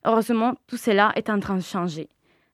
[0.05, 2.09] Heureusement, tout cela est en train de changer.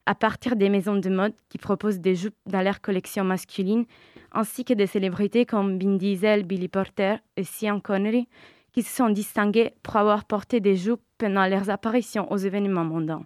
[0.05, 3.85] À partir des maisons de mode qui proposent des jupes dans leur collection masculine,
[4.31, 8.27] ainsi que des célébrités comme Vin Diesel, Billy Porter et Sean Connery,
[8.71, 13.23] qui se sont distingués pour avoir porté des jupes pendant leurs apparitions aux événements mondains.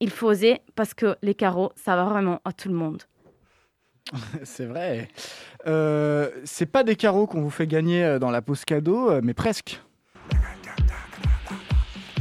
[0.00, 3.02] Il faut oser parce que les carreaux, ça va vraiment à tout le monde.
[4.44, 5.08] C'est vrai.
[5.66, 9.20] Euh, c'est pas des carreaux qu'on vous fait gagner euh, dans la pause cadeau, euh,
[9.22, 9.80] mais presque.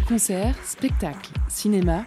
[0.09, 2.03] Concerts, spectacles, cinéma.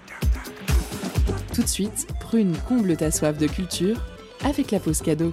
[1.54, 3.96] Tout de suite, Prune comble ta soif de culture
[4.44, 5.30] avec la pause cadeau.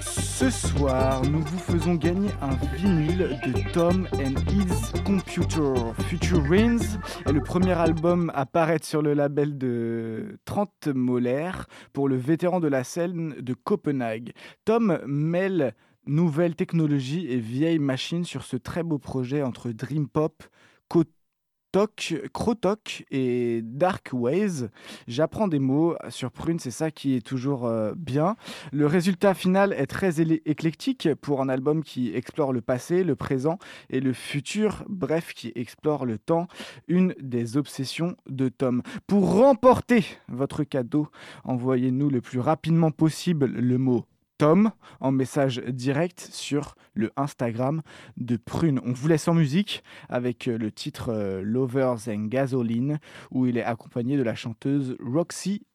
[0.00, 5.74] Ce soir, nous vous faisons gagner un vinyle de Tom and His Computer.
[6.08, 12.08] Future Rains est le premier album à paraître sur le label de 30 molaires pour
[12.08, 14.32] le vétéran de la scène de Copenhague.
[14.64, 15.72] Tom mêle
[16.06, 20.42] nouvelles technologies et vieilles machines sur ce très beau projet entre Dream Pop,
[20.88, 24.68] Kotok, Krotok et Dark Ways.
[25.08, 28.36] J'apprends des mots sur Prune, c'est ça qui est toujours euh, bien.
[28.72, 33.58] Le résultat final est très éclectique pour un album qui explore le passé, le présent
[33.90, 36.46] et le futur, bref, qui explore le temps,
[36.88, 38.82] une des obsessions de Tom.
[39.06, 41.08] Pour remporter votre cadeau,
[41.44, 44.06] envoyez-nous le plus rapidement possible le mot
[44.38, 44.70] Tom
[45.00, 47.82] en message direct sur le Instagram
[48.16, 48.80] de Prune.
[48.84, 52.98] On vous laisse en musique avec euh, le titre euh, Lovers and Gasoline
[53.30, 55.66] où il est accompagné de la chanteuse Roxy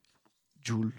[0.61, 0.93] Joule.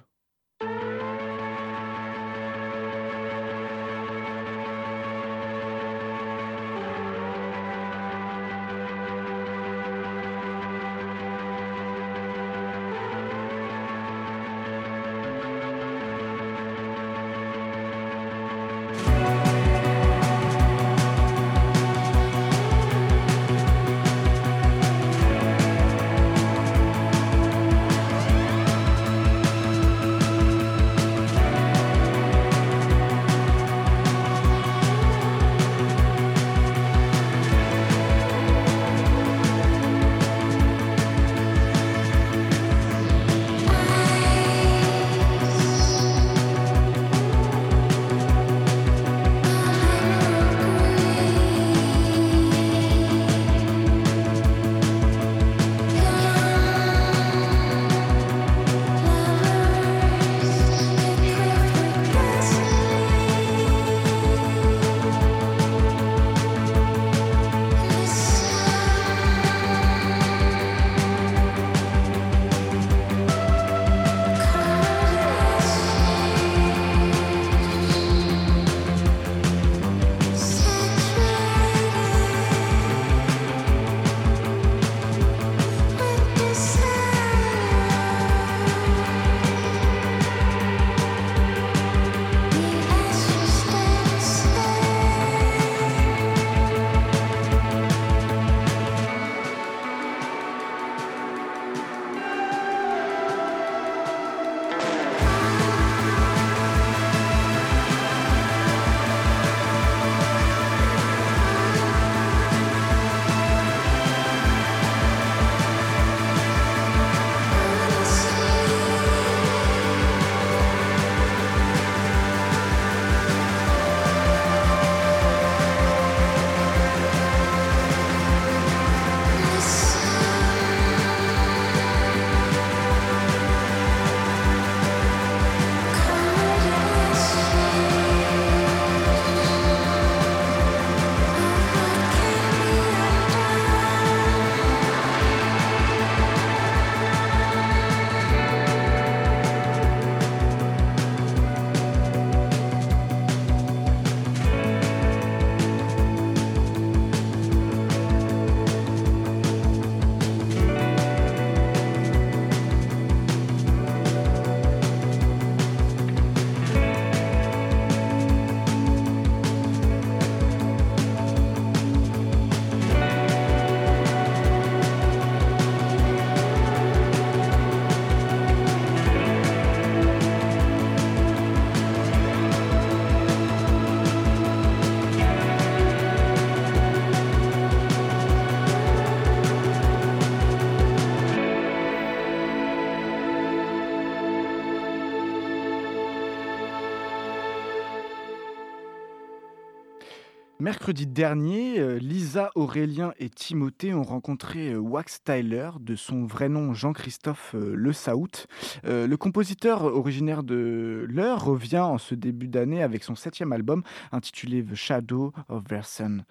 [200.62, 206.48] Mercredi dernier, euh, Lisa, Aurélien et Timothée ont rencontré euh, Wax Tyler, de son vrai
[206.48, 208.46] nom Jean-Christophe euh, Le Saout.
[208.84, 214.62] Le compositeur originaire de l'heure revient en ce début d'année avec son septième album intitulé
[214.62, 216.22] The Shadow of Their Sun.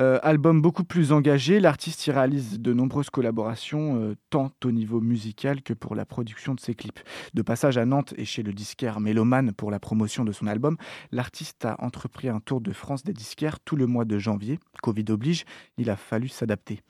[0.00, 5.62] Euh, album beaucoup plus engagé, l'artiste y réalise de nombreuses collaborations, tant au niveau musical
[5.62, 7.00] que pour la production de ses clips.
[7.34, 10.76] De passage à Nantes et chez le disquaire Méloman pour la promotion de son album,
[11.12, 14.58] l'artiste a entrepris un tour de France des disquaires tout le mois de janvier.
[14.82, 15.44] Covid oblige,
[15.76, 16.80] il a fallu s'adapter.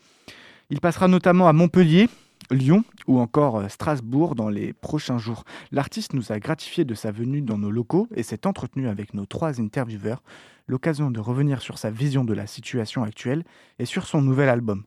[0.71, 2.09] Il passera notamment à Montpellier,
[2.53, 5.43] Lyon ou encore euh, Strasbourg dans les prochains jours.
[5.73, 9.27] L'artiste nous a gratifié de sa venue dans nos locaux et s'est entretenu avec nos
[9.27, 10.23] trois intervieweurs,
[10.69, 13.43] l'occasion de revenir sur sa vision de la situation actuelle
[13.81, 14.85] et sur son nouvel album.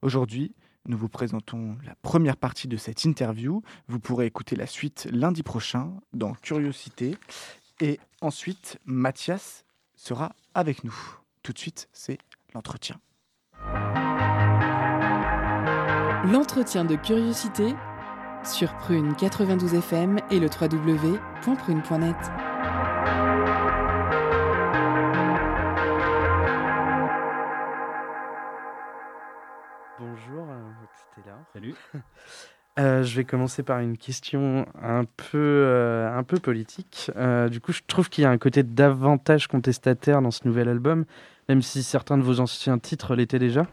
[0.00, 0.54] Aujourd'hui,
[0.86, 3.60] nous vous présentons la première partie de cette interview.
[3.86, 7.18] Vous pourrez écouter la suite lundi prochain dans Curiosité.
[7.80, 11.23] Et ensuite, Mathias sera avec nous.
[11.44, 12.16] Tout de suite, c'est
[12.54, 12.98] l'entretien.
[16.32, 17.74] L'entretien de curiosité
[18.42, 22.16] sur Prune 92 FM et le www.prune.net.
[29.98, 30.72] Bonjour, euh,
[31.14, 31.36] c'était là.
[31.52, 31.74] Salut.
[32.78, 37.08] Euh, je vais commencer par une question un peu, euh, un peu politique.
[37.16, 40.68] Euh, du coup, je trouve qu'il y a un côté davantage contestataire dans ce nouvel
[40.68, 41.04] album,
[41.48, 43.66] même si certains de vos anciens titres l'étaient déjà.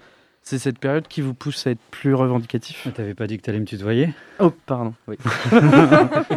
[0.44, 2.86] C'est cette période qui vous pousse à être plus revendicatif.
[2.88, 4.10] Ah, T'avais pas dit que t'allais me tutoyer?
[4.40, 4.94] Oh, pardon.
[5.08, 5.16] Oui.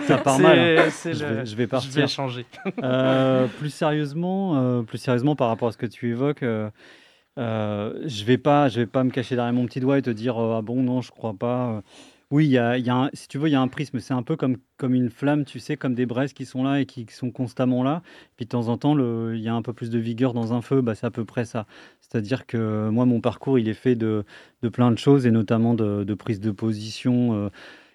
[0.07, 0.59] Ça part mal.
[0.59, 0.89] hein.
[1.05, 1.91] Je, le- vais, je vais partir.
[1.91, 2.47] Je vais changer.
[3.59, 6.45] Plus sérieusement, plus sérieusement par rapport à ce que tu évoques,
[7.37, 10.39] je vais pas, je vais pas me cacher derrière mon petit doigt et te dire
[10.39, 11.83] ah bon non, je crois pas.
[12.35, 12.37] Euh.
[12.37, 14.01] Oui, y a, si tu veux, il y a un prisme.
[14.01, 16.81] C'est un peu comme, comme une flamme, tu sais, comme des braises qui sont là
[16.81, 18.03] et qui, sont constamment là.
[18.37, 18.99] Puis de temps en temps,
[19.33, 20.81] il y a un peu plus de vigueur dans un feu.
[20.81, 21.67] Bah, c'est à peu près ça.
[22.01, 24.25] C'est-à-dire que moi, mon parcours, il est fait de,
[24.63, 27.35] de plein de choses et notamment de, de prises de position.
[27.35, 27.49] euh,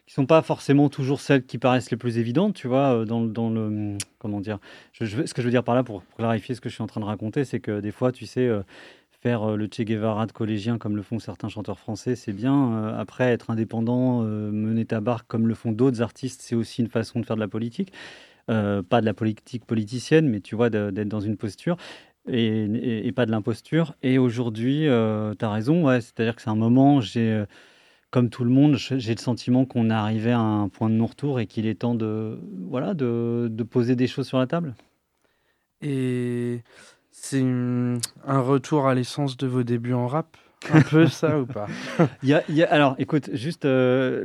[0.08, 3.22] qui sont pas forcément toujours celles qui paraissent les plus évidentes, tu vois, euh, dans,
[3.24, 4.60] le- dans le comment dire.
[4.94, 6.84] Je, je- ce que je veux dire par là pour clarifier ce que je suis
[6.84, 8.64] en train de raconter, c'est que des fois, tu sais, euh,
[9.22, 12.74] faire euh, le Che Guevara de collégien comme le font certains chanteurs français, c'est bien.
[12.74, 16.82] Euh, après, être indépendant, euh, mener ta barque comme le font d'autres artistes, c'est aussi
[16.82, 17.92] une façon de faire de la politique.
[18.50, 21.78] Euh, pas de la politique politicienne, mais tu vois, d'être dans une posture.
[22.28, 23.96] Et, pas de l'imposture.
[24.04, 27.46] Et aujourd'hui, tu as raison, ouais, c'est-à-dire que c'est un moment, euh,
[28.12, 31.40] comme tout le monde, j'ai le sentiment qu'on est arrivé à un point de non-retour
[31.40, 34.76] et qu'il est temps de, voilà, de poser des choses sur la table.
[35.82, 36.62] Et
[37.22, 40.38] c'est un retour à l'essence de vos débuts en rap
[40.72, 41.68] Un peu ça ou pas?
[42.24, 44.24] Y y a- alors, écoute, juste euh,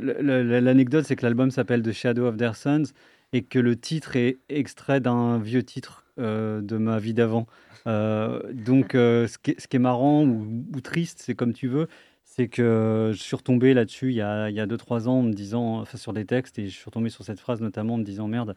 [0.61, 2.85] l'anecdote, c'est que l'album s'appelle The Shadow of Their Sons
[3.33, 7.47] et que le titre est extrait d'un vieux titre euh, de ma vie d'avant.
[7.87, 11.67] Euh, donc, ce, qui est, ce qui est marrant ou, ou triste, c'est comme tu
[11.67, 11.87] veux,
[12.23, 15.97] c'est que je suis retombé là-dessus il y a 2-3 ans en me disant, enfin
[15.97, 18.55] sur des textes, et je suis retombé sur cette phrase notamment en me disant merde.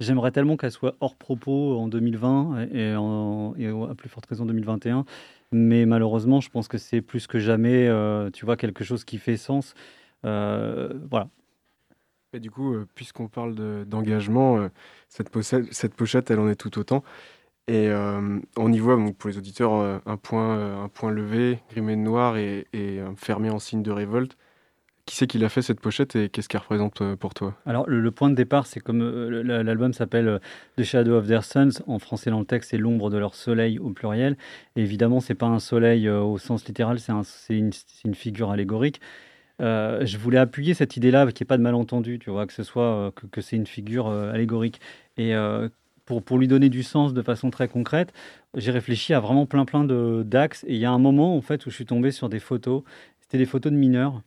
[0.00, 5.04] J'aimerais tellement qu'elle soit hors propos en 2020 et, à plus forte raison en 2021.
[5.50, 9.18] Mais malheureusement, je pense que c'est plus que jamais, euh, tu vois, quelque chose qui
[9.18, 9.74] fait sens.
[10.24, 11.28] Euh, voilà.
[12.32, 14.68] Et du coup, euh, puisqu'on parle de- d'engagement,
[15.08, 17.02] cette, pochette, elle en est tout autant.
[17.68, 17.90] Et
[18.56, 22.36] on y voit, donc, pour les auditeurs, un, point, un point levé, grimé de noir
[22.38, 22.66] et,
[23.16, 24.36] fermé en signe de révolte.
[25.08, 27.54] Qui c'est qui l'a fait cette pochette et qu'est-ce qu'elle représente euh, pour toi?
[27.64, 30.38] Alors, le, point de départ, c'est comme euh, l'album s'appelle euh,
[30.76, 31.82] The Shadow of Their Suns.
[31.86, 34.36] En français, dans le texte, c'est l'ombre de leur soleil au pluriel.
[34.76, 37.70] Et évidemment, c'est pas un soleil au sens littéral, c'est un- une,
[38.04, 39.00] une figure allégorique.
[39.60, 42.62] Je voulais appuyer cette idée-là, qu'il n'y ait pas de malentendu, tu vois, que ce
[42.62, 44.78] soit que, que c'est une figure allégorique.
[45.16, 45.32] Et
[46.04, 48.12] pour, pour lui donner du sens de façon très concrète,
[48.54, 50.64] j'ai réfléchi à vraiment plein plein d'axes.
[50.68, 52.82] Et il y a un moment, en fait, où je suis tombé sur des photos.
[53.20, 54.20] C'était des photos de mineurs.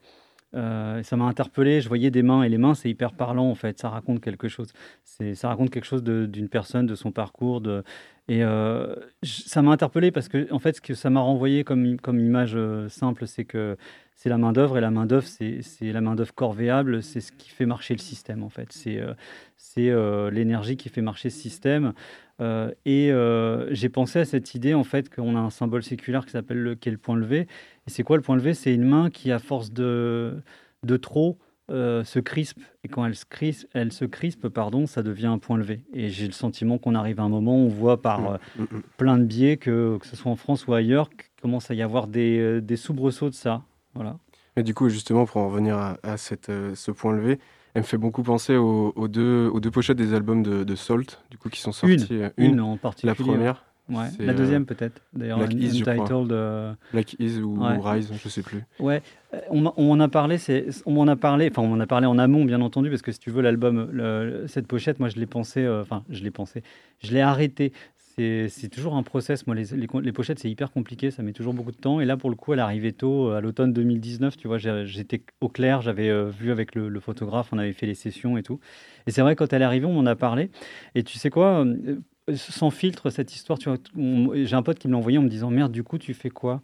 [0.53, 1.81] Euh, ça m'a interpellé.
[1.81, 3.79] Je voyais des mains et les mains, c'est hyper parlant en fait.
[3.79, 4.73] Ça raconte quelque chose.
[5.03, 7.61] Ça raconte quelque chose d'une personne, de son parcours.
[8.31, 11.99] Et euh, ça m'a interpellé parce que en fait, ce que ça m'a renvoyé comme,
[11.99, 13.75] comme image euh, simple, c'est que
[14.15, 17.03] c'est la main d'œuvre et la main d'œuvre, c'est, la main d'œuvre corvéable.
[17.03, 18.71] C'est ce qui fait marcher le système en fait.
[18.71, 18.99] C'est,
[19.89, 21.93] euh, l'énergie qui fait marcher ce système.
[22.85, 23.11] Et
[23.71, 26.77] j'ai pensé à cette idée en fait qu'on a un symbole séculaire qui s'appelle le,
[26.83, 27.47] le point levé.
[27.87, 30.41] Et c'est quoi le point levé C'est une main qui, à force de,
[30.83, 31.37] de trop,
[31.71, 32.59] euh, se crispe.
[32.83, 35.83] Et quand elle se crispe, elle se crispe pardon, ça devient un point levé.
[35.93, 38.37] Et j'ai le sentiment qu'on arrive à un moment où on voit par euh,
[38.97, 41.81] plein de biais, que, que ce soit en France ou ailleurs, qu'il commence à y
[41.81, 43.63] avoir des, euh, des soubresauts de ça.
[43.95, 44.17] Voilà.
[44.57, 47.39] Et du coup, justement, pour en revenir à, à cette, euh, ce point levé,
[47.73, 50.75] elle me fait beaucoup penser aux, aux deux, aux deux pochettes des albums de, de
[50.75, 52.05] Salt, du coup, qui sont sortis.
[52.09, 53.13] Une, une en particulier.
[53.17, 53.65] La première.
[53.91, 55.01] Ouais, la euh, deuxième peut-être.
[55.13, 55.81] D'ailleurs, Black Un- Is.
[55.81, 56.31] Untitled.
[56.31, 57.77] euh, Black Is ou ouais.
[57.83, 58.63] Rise, je sais plus.
[58.79, 59.01] Ouais,
[59.33, 61.87] euh, on, on m'en a parlé, c'est, on m'en a parlé, enfin on m'en a
[61.87, 63.89] parlé en amont bien entendu parce que si tu veux l'album,
[64.47, 66.63] cette pochette, moi je l'ai pensé, euh, enfin je l'ai pensé,
[67.03, 67.73] je l'ai arrêté.
[68.17, 71.53] C'est, c'est toujours un process, moi les, les, pochettes c'est hyper compliqué, ça met toujours
[71.53, 74.49] beaucoup de temps et là pour le coup elle arrivait tôt, à l'automne 2019, tu
[74.49, 77.95] vois, j'étais au clair, j'avais euh, vu avec le, le photographe, on avait fait les
[77.95, 78.59] sessions et tout.
[79.07, 80.49] Et c'est vrai quand elle est arrivée, on m'en a parlé
[80.93, 81.65] et tu sais quoi,
[82.35, 83.77] sans filtre cette histoire, tu vois,
[84.45, 86.29] j'ai un pote qui me l'a envoyé en me disant merde du coup tu fais
[86.29, 86.61] quoi?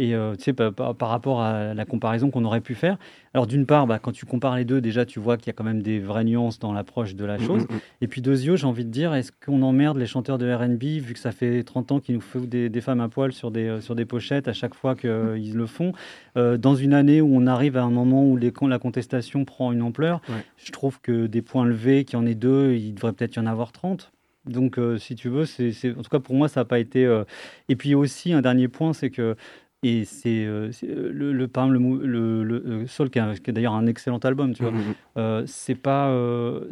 [0.00, 2.98] Et euh, tu sais, par, par- par rapport à la comparaison qu'on aurait pu faire.
[3.34, 5.52] Alors, d'une part, bah, quand tu compares les deux, déjà, tu vois qu'il y a
[5.54, 7.62] quand même des vraies nuances dans l'approche de la Mm, chose.
[7.68, 7.78] mm, mm.
[8.02, 11.14] Et puis, deuxièmement, j'ai envie de dire, est-ce qu'on emmerde les chanteurs de RB, vu
[11.14, 13.66] que ça fait 30 ans qu'ils nous font des, des femmes à poil sur des,
[13.66, 15.90] euh, sur des pochettes à chaque fois qu'ils le font?
[16.36, 19.72] Euh, Dans une année où on arrive à un moment où les, la contestation prend
[19.72, 20.44] une ampleur, Ouais.
[20.58, 23.40] je trouve que des points levés, qu'il y en ait deux, il devrait peut-être y
[23.40, 24.12] en avoir 30.
[24.46, 26.78] Donc, euh, si tu veux, c'est, c'est- en tout cas pour moi, ça n'a pas
[26.78, 27.04] été.
[27.04, 27.24] euh,
[27.68, 29.36] Et puis aussi, un dernier point, c'est que.
[29.84, 34.18] Et c'est euh, c'est, le, le, par exemple, le, le, qui, est- d'ailleurs un excellent
[34.18, 34.72] album, tu vois.
[34.72, 34.82] Mhm.
[35.18, 36.08] Euh, c'est pas.
[36.08, 36.64] euh,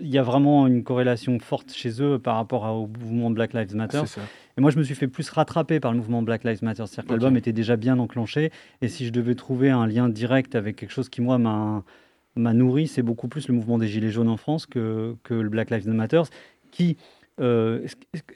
[0.00, 3.54] Il y a vraiment une corrélation forte chez eux par rapport à- au mouvement Black
[3.54, 3.98] Lives Matter.
[4.58, 6.84] Et moi, je me suis fait plus rattraper par le mouvement Black Lives Matter.
[6.86, 8.50] C'est-à-dire que l'album était déjà bien enclenché.
[8.82, 11.84] Et si je devais trouver un lien direct avec quelque chose qui, moi, m'a
[12.36, 15.48] m'a nourri, c'est beaucoup plus le mouvement des Gilets jaunes en France que, que le
[15.50, 16.22] Black Lives Matter,
[16.72, 16.96] qui,
[17.40, 17.86] euh,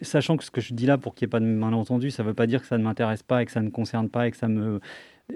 [0.02, 2.22] sachant que ce que je dis là, pour qu'il n'y ait pas de malentendu, ça
[2.22, 4.08] ne veut pas dire que ça ne m'intéresse pas et que ça ne me concerne
[4.08, 4.80] pas et que ça me,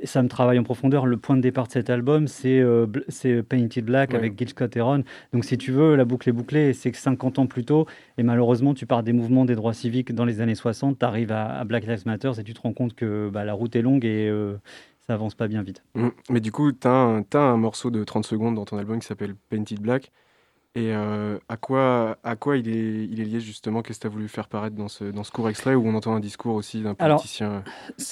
[0.05, 1.07] ça me travaille en profondeur.
[1.07, 4.17] Le point de départ de cet album, c'est euh, c'est Painted Black Ouais.
[4.17, 5.03] avec Gil Scott Heron.
[5.33, 6.73] Donc, si tu veux, la boucle est bouclée.
[6.73, 7.87] C'est que 50 ans plus tôt,
[8.17, 11.33] et malheureusement, tu pars des mouvements des droits civiques dans les années 60, tu arrives
[11.33, 13.83] à, à Black Lives Matter et tu te rends compte que bah, la route est
[13.83, 14.57] longue et euh,
[15.07, 15.83] ça avance pas bien vite.
[15.95, 16.09] Mm.
[16.31, 19.35] Mais du coup, tu as, un morceau de 30 secondes dans ton album qui s'appelle
[19.49, 20.13] Painted Black.
[20.77, 23.83] Et euh, à quoi, à quoi il, est, il est lié justement?
[23.83, 25.95] Qu'est-ce que tu as voulu faire paraître dans ce, dans ce court extrait où on
[25.97, 27.65] entend un discours aussi d'un politicien?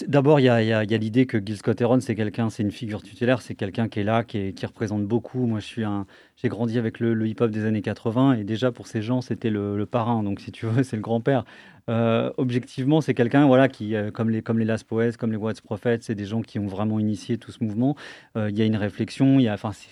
[0.09, 2.50] D'abord, il y a, y a- y a l'idée que Gil Scott Heron, c'est quelqu'un,
[2.50, 5.46] c'est une figure tutélaire, c'est quelqu'un qui est là, qui, est- qui représente beaucoup.
[5.46, 6.04] Moi, je suis un,
[6.34, 9.50] j'ai grandi avec le, le hip-hop des années 80 et déjà pour ces gens, c'était
[9.50, 10.24] le, le parrain.
[10.24, 11.44] Donc, si tu veux, c'est le grand-père.
[11.88, 15.38] Euh, objectivement, c'est quelqu'un, voilà, qui, euh, comme les, comme les Last Poets, comme les
[15.38, 17.94] Watts Prophets, c'est des gens qui ont vraiment initié tout ce mouvement.
[18.34, 19.88] Il y a une réflexion, il y a, c'est-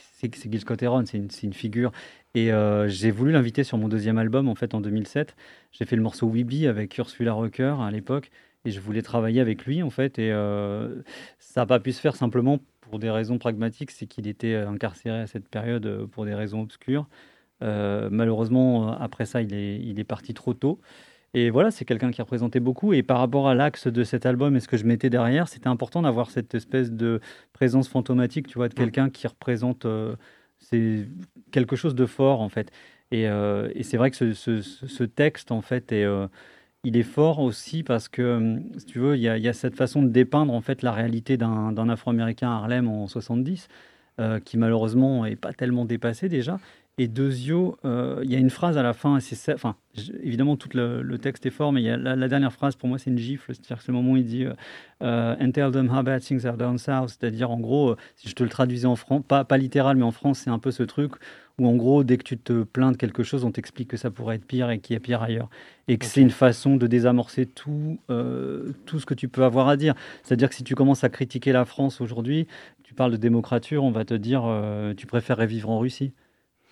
[0.50, 1.92] Gil Scott Heron, c'est une, c'est une figure.
[2.36, 5.34] Et euh, j'ai voulu l'inviter sur mon deuxième album, en fait, en 2007.
[5.72, 8.30] J'ai fait le morceau Weeby avec Ursula Rucker à l'époque.
[8.66, 10.18] Et je voulais travailler avec lui, en fait.
[10.18, 11.00] Et euh,
[11.38, 13.90] ça n'a pas pu se faire simplement pour des raisons pragmatiques.
[13.90, 17.08] C'est qu'il était euh, incarcéré à cette période pour des raisons obscures.
[17.62, 20.78] Euh, malheureusement, après ça, il est, il est parti trop tôt.
[21.32, 22.92] Et voilà, c'est quelqu'un qui représentait beaucoup.
[22.92, 25.68] Et par rapport à l'axe de cet album et ce que je mettais derrière, c'était
[25.68, 27.18] important d'avoir cette espèce de
[27.54, 29.86] présence fantomatique, tu vois, de quelqu'un qui représente
[30.58, 31.08] c'est
[31.52, 32.70] quelque chose de fort, en fait.
[33.10, 34.60] Et, euh, et c'est vrai que ce, ce-
[35.04, 36.26] texte, en fait, est, euh,
[36.84, 39.48] il est fort aussi parce que, hum, si tu veux, il y, a, il y
[39.48, 43.68] a cette façon de dépeindre, en fait, la réalité d'un Afro-Américain à Harlem en 70,
[44.20, 46.60] euh, qui malheureusement n'est pas tellement dépassé déjà.
[46.98, 49.76] Et Dezio, euh, il y a une phrase à la fin, et c'est ça- enfin,
[50.22, 52.74] évidemment tout le, le texte est fort, mais il y a la, la dernière phrase
[52.74, 54.54] pour moi c'est une gifle, c'est-à-dire que c'est le moment où il dit euh,
[55.02, 58.30] euh, And tell them how bad things are down south, c'est-à-dire en gros, euh, si
[58.30, 60.70] je te le traduisais en France, pas, pas littéral, mais en France c'est un peu
[60.70, 61.12] ce truc
[61.58, 64.10] où en gros, dès que tu te plains de quelque chose, on t'explique que ça
[64.10, 65.50] pourrait être pire et qu'il y a pire ailleurs.
[65.88, 67.98] Et que c'est une façon de désamorcer tout,
[68.84, 69.94] tout ce que tu peux avoir à dire.
[70.22, 72.46] C'est-à-dire que si tu commences à critiquer la France aujourd'hui,
[72.82, 74.44] tu parles de démocrature, on va te dire
[74.98, 76.12] tu préférerais vivre en Russie.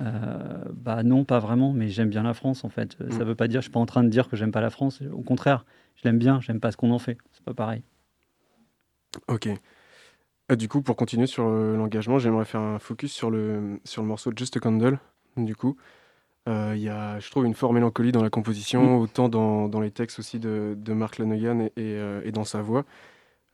[0.01, 2.97] Euh, bah non, pas vraiment, mais j'aime bien la France en fait.
[3.01, 3.28] Euh, Ça Mm.
[3.28, 5.01] veut pas dire, je suis pas en train de dire que j'aime pas la France.
[5.12, 5.64] Au contraire,
[5.95, 7.16] je l'aime bien, j'aime pas ce qu'on en fait.
[7.32, 7.82] C'est pas pareil.
[9.28, 9.49] Ok.
[10.51, 14.03] Euh, du coup, pour continuer sur euh, l'engagement, j'aimerais faire un focus sur le, sur
[14.03, 14.99] le morceau Just a Candle.
[15.36, 15.76] Du coup,
[16.47, 19.90] il y a, je trouve, une forte mélancolie dans la composition, autant dans, dans les
[19.90, 22.84] textes aussi de, de Mark et, et, et dans sa voix.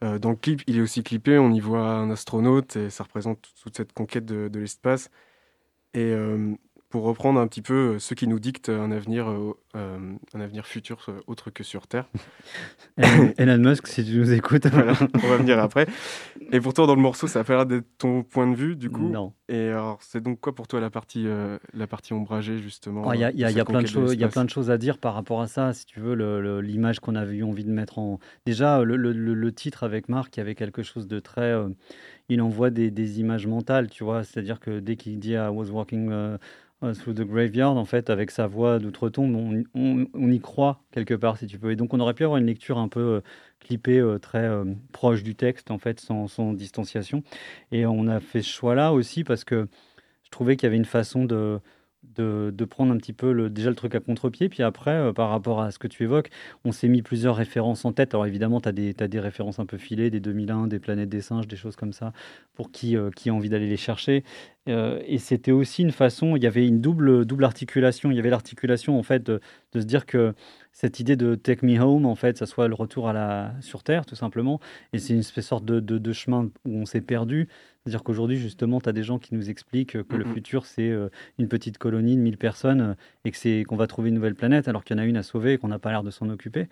[0.02, 3.48] Dans le clip, il est aussi clippé, on y voit un astronaute et ça représente
[3.62, 5.10] toute cette conquête de, de l'espace.
[5.94, 6.54] Et euh,
[6.88, 9.54] pour reprendre un petit peu euh, ce qui nous dicte un avenir, euh,
[10.34, 12.06] un avenir futur autre que sur Terre.
[13.38, 14.66] Elon, Musk, si tu nous écoutes.
[14.72, 15.86] Voilà, on va venir après.
[16.52, 18.90] Et pourtant, dans le morceau, ça a pas l'air d'être ton point de vue, du
[18.90, 19.08] coup.
[19.08, 19.32] Non.
[19.48, 21.26] Et alors, c'est donc quoi pour toi la partie,
[21.74, 24.24] la partie ombragée, justement Oh, Il y a, y y plein de choses, il y
[24.24, 25.72] a plein de choses à dire par rapport à ça.
[25.72, 26.14] Si tu veux,
[26.60, 28.18] l'image qu'on avait eu envie de mettre en.
[28.46, 31.42] Déjà, le, le- le- le titre avec Marc, il y avait quelque chose de très.
[31.52, 31.68] euh,
[32.30, 34.24] il envoie des, images mentales, tu vois.
[34.24, 36.38] C'est-à-dire que dès qu'il dit I was walking euh,
[36.82, 41.14] euh, through the graveyard, en fait, avec sa voix d'outre-tombe, on, on- y croit quelque
[41.14, 41.72] part, si tu veux.
[41.72, 43.20] Et donc, on aurait pu avoir une lecture un peu euh,
[43.60, 47.22] clippée, euh, très euh, proche du texte, en fait, sans distanciation.
[47.72, 49.68] Et on a fait ce choix-là aussi parce que
[50.24, 51.60] je trouvais qu'il y avait une façon de,
[52.02, 54.48] de, prendre un petit peu le, déjà le truc à contre-pied.
[54.48, 56.30] Puis après, euh, par rapport à ce que tu évoques,
[56.64, 58.14] on s'est mis plusieurs références en tête.
[58.14, 61.20] Alors évidemment, tu as, as, des références un peu filées, des 2001, des planètes des
[61.20, 62.12] singes, des choses comme ça,
[62.54, 64.24] pour qui, euh, qui a envie d'aller les chercher.
[64.68, 68.10] Euh, et c'était aussi une façon, il y avait une double, double articulation.
[68.10, 69.40] Il y avait l'articulation, en fait, de,
[69.72, 70.34] de, se dire que
[70.72, 73.82] cette idée de take me home, en fait, ça soit le retour à la, sur
[73.82, 74.60] Terre, tout simplement.
[74.92, 77.48] Et c'est une sorte de, de, de chemin où on s'est perdu.
[77.82, 81.08] C'est-à-dire qu'aujourd'hui, justement, tu as des gens qui nous expliquent que le futur, c'est euh,
[81.38, 82.94] une petite colonie de 1000 personnes euh,
[83.24, 85.16] et que c'est qu'on va trouver une nouvelle planète alors qu'il y en a une
[85.16, 86.68] à sauver et qu'on n'a pas l'air de s'en occuper.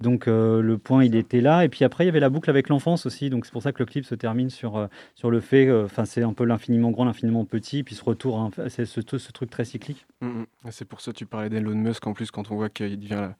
[0.00, 1.64] Donc euh, le point, il était là.
[1.64, 3.30] Et puis après, il y avait la boucle avec l'enfance aussi.
[3.30, 6.04] Donc c'est pour ça que le clip se termine sur, euh, sur le fait, enfin
[6.04, 9.50] c'est un peu l'infiniment grand, l'infiniment petit, puis ce retour, hein, c'est ce, ce, truc
[9.50, 10.06] très cyclique.
[10.20, 10.70] Mm -hmm.
[10.70, 13.10] C'est pour ça que tu parlais d'Elon Musk en plus, quand on voit qu'il devient
[13.14, 13.36] la,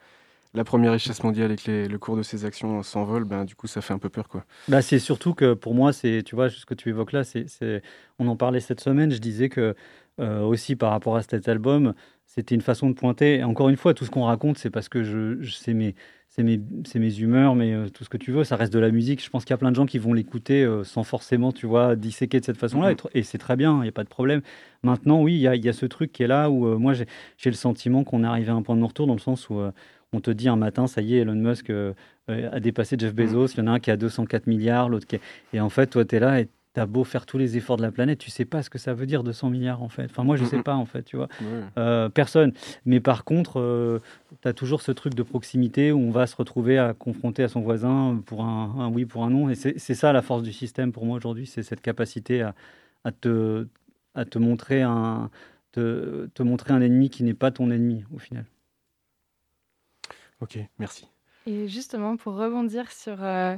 [0.55, 3.55] la, première richesse mondiale et que les, le cours de ses actions s'envole, ben, du
[3.55, 4.29] coup ça fait un peu peur.
[4.29, 4.45] quoi.
[4.69, 7.83] Bah, c'est surtout que pour moi, c'est tu vois, ce que tu évoques là, c'est
[8.19, 9.75] on en parlait cette semaine, je disais que
[10.21, 11.95] euh, aussi par rapport à cet album,
[12.27, 13.39] c'était une façon de pointer.
[13.39, 15.95] Et encore une fois, tout ce qu'on raconte, c'est parce que je, je c'est mes
[16.31, 16.61] c'est mes,
[16.95, 19.23] mes, humeurs, mais euh, tout ce que tu veux, ça reste de la musique.
[19.23, 21.67] Je pense qu'il y a plein de gens qui vont l'écouter euh, sans forcément, tu
[21.67, 23.09] vois, disséquer de cette façon-là, mm -hmm.
[23.15, 24.41] et, c'est très bien, il n'y a pas de problème.
[24.85, 26.93] Maintenant, oui, il y a, y a, ce truc qui est là où euh, moi,
[26.95, 29.61] j'ai le sentiment qu'on est arrivé à un point de non-retour, dans le sens où
[30.13, 31.71] on te dit un matin, ça y est, Elon Musk
[32.29, 35.17] a dépassé Jeff Bezos, il y en a un qui a 204 milliards, l'autre qui
[35.17, 35.21] est...
[35.53, 37.83] Et en fait, toi, tu es là et T'as beau faire tous les efforts de
[37.83, 40.05] la planète, tu sais pas ce que ça veut dire 200 milliards en fait.
[40.05, 41.27] Enfin moi je sais pas en fait, tu vois.
[41.79, 42.53] Euh, personne.
[42.85, 43.99] Mais par contre, euh,
[44.41, 47.49] tu as toujours ce truc de proximité où on va se retrouver à confronter à
[47.49, 49.51] son voisin pour un, un oui, pour un non.
[49.51, 52.55] Et c'est ça la force du système pour moi aujourd'hui, c'est cette capacité à,
[53.03, 53.67] à, te,
[54.15, 55.29] à te montrer un
[55.73, 58.45] te, te montrer un ennemi qui n'est pas ton ennemi au final.
[60.41, 61.09] Ok, merci.
[61.51, 63.57] Et justement, pour rebondir sur, euh,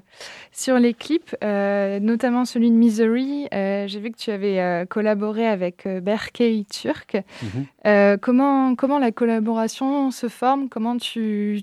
[0.50, 5.46] sur les clips, euh, notamment celui de Misery, euh, j'ai vu que tu avais collaboré
[5.46, 7.16] avec Berkey Turk.
[7.16, 7.46] Mm
[7.84, 8.18] -hmm.
[8.18, 10.68] comment, comment la collaboration se forme?
[10.70, 11.62] Comment tu,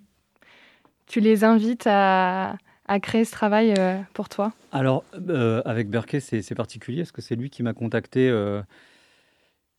[1.08, 2.58] tu les invites à,
[2.88, 3.74] à créer ce travail
[4.14, 4.52] pour toi?
[4.72, 5.04] Alors,
[5.66, 8.22] avec Berkey, c'est particulier parce que c'est lui qui m'a contacté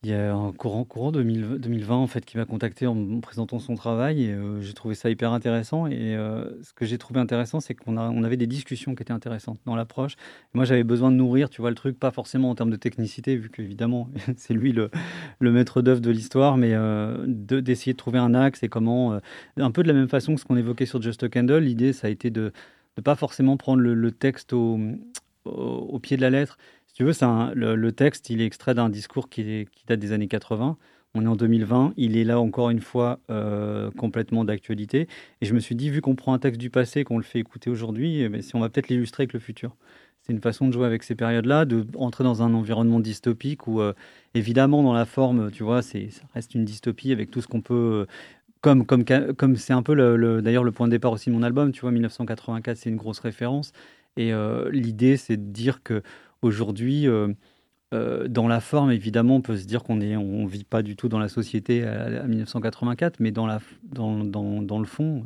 [0.03, 3.59] il y a un courant, courant 2000, 2020 en fait, qui m'a contacté en présentant
[3.59, 5.85] son travail et euh, j'ai trouvé ça hyper intéressant.
[5.85, 9.13] Et euh, ce que j'ai trouvé intéressant, c'est qu'on on avait des discussions qui étaient
[9.13, 10.15] intéressantes dans l'approche.
[10.55, 13.35] Moi, j'avais besoin de nourrir, tu vois, le truc, pas forcément en termes de technicité,
[13.35, 14.89] vu qu'évidemment, c'est lui le,
[15.39, 19.19] maître d'œuvre de l'histoire, mais euh, d'essayer de, trouver un axe et comment,
[19.57, 21.93] un peu de la même façon que ce qu'on évoquait sur Just a Candle, l'idée,
[21.93, 22.53] ça a été de
[22.97, 24.79] ne pas forcément prendre le, texte au,
[26.01, 26.57] pied de la lettre
[27.01, 30.77] tu veux, un, le, texte, il est extrait d'un discours qui, date des années 80.
[31.15, 35.07] On est en 2020, il est là encore une fois euh, complètement d'actualité.
[35.41, 37.39] Et je me suis dit, vu qu'on prend un texte du passé, qu'on le fait
[37.39, 39.75] écouter aujourd'hui, eh si on va peut-être l'illustrer avec le futur.
[40.21, 43.81] C'est une façon de jouer avec ces périodes-là, de entrer dans un environnement dystopique où,
[43.81, 43.93] euh,
[44.35, 45.97] évidemment, dans la forme, tu vois, ça
[46.35, 48.05] reste une dystopie avec tout ce qu'on peut.
[48.05, 48.13] Euh,
[48.61, 51.35] comme comme comme c'est un peu le, le d'ailleurs le point de départ aussi de
[51.35, 53.73] mon album, tu vois, 1984, c'est une grosse référence.
[54.17, 54.33] Et
[54.71, 56.03] l'idée, c'est de dire que
[56.41, 57.33] Aujourd'hui, euh,
[57.93, 61.09] euh, dans la forme, évidemment, on peut se dire qu'on ne vit pas du tout
[61.09, 65.25] dans la société à, à 1984, mais dans, le fond,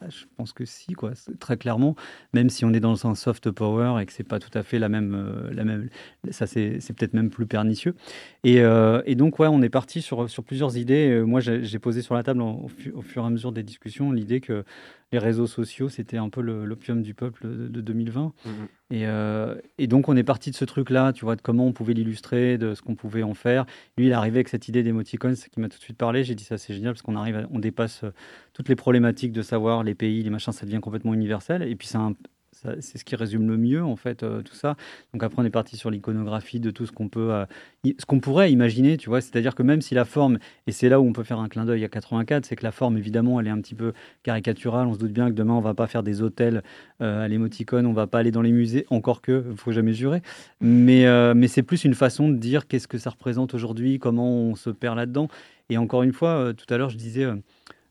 [0.00, 1.96] bah, je pense que si, quoi, très clairement,
[2.32, 4.78] même si on est dans un soft power et que c'est pas tout à fait
[4.78, 5.90] la même, euh, la même
[6.30, 7.94] ça c'est peut-être même plus pernicieux.
[8.42, 11.10] Et, euh, donc, ouais, on est parti sur, plusieurs idées.
[11.10, 14.40] Euh, moi, j'ai posé sur la table au, fur et à mesure des discussions l'idée
[14.40, 14.64] que
[15.12, 18.32] les réseaux sociaux, c'était un peu l'opium du peuple de, de 2020.
[18.44, 18.50] Mmh.
[18.92, 21.72] Et, euh, et, donc, on est parti de ce truc-là, tu vois, de comment on
[21.72, 23.64] pouvait l'illustrer, de ce qu'on pouvait en faire.
[23.96, 26.24] Lui, il est arrivé avec cette idée d'émoticons qui m'a tout de suite parlé.
[26.24, 28.04] J'ai dit, ça, c'est génial parce qu'on arrive, on dépasse
[28.52, 31.62] toutes les problématiques de savoir les pays, les machins, ça devient complètement universel.
[31.62, 32.14] Et puis, c'est un,
[32.52, 34.76] c'est ce qui résume le mieux en fait euh, tout ça.
[35.12, 37.44] Donc après on est parti sur l'iconographie de tout ce qu'on peut, euh,
[37.84, 39.20] ce qu'on pourrait imaginer, tu vois.
[39.20, 41.64] C'est-à-dire que même si la forme, et c'est là où on peut faire un clin
[41.64, 43.92] d'œil à 84, c'est que la forme évidemment elle est un petit peu
[44.22, 44.86] caricaturale.
[44.86, 46.62] On se doute bien que demain on va pas faire des hôtels
[47.00, 50.22] euh, à l'émoticône, on va pas aller dans les musées, encore que faut jamais jurer.
[50.60, 51.02] Mais
[51.34, 54.70] mais c'est plus une façon de dire qu'est-ce que ça représente aujourd'hui, comment on se
[54.70, 55.28] perd là-dedans.
[55.70, 57.26] Et encore une fois, tout à l'heure je disais.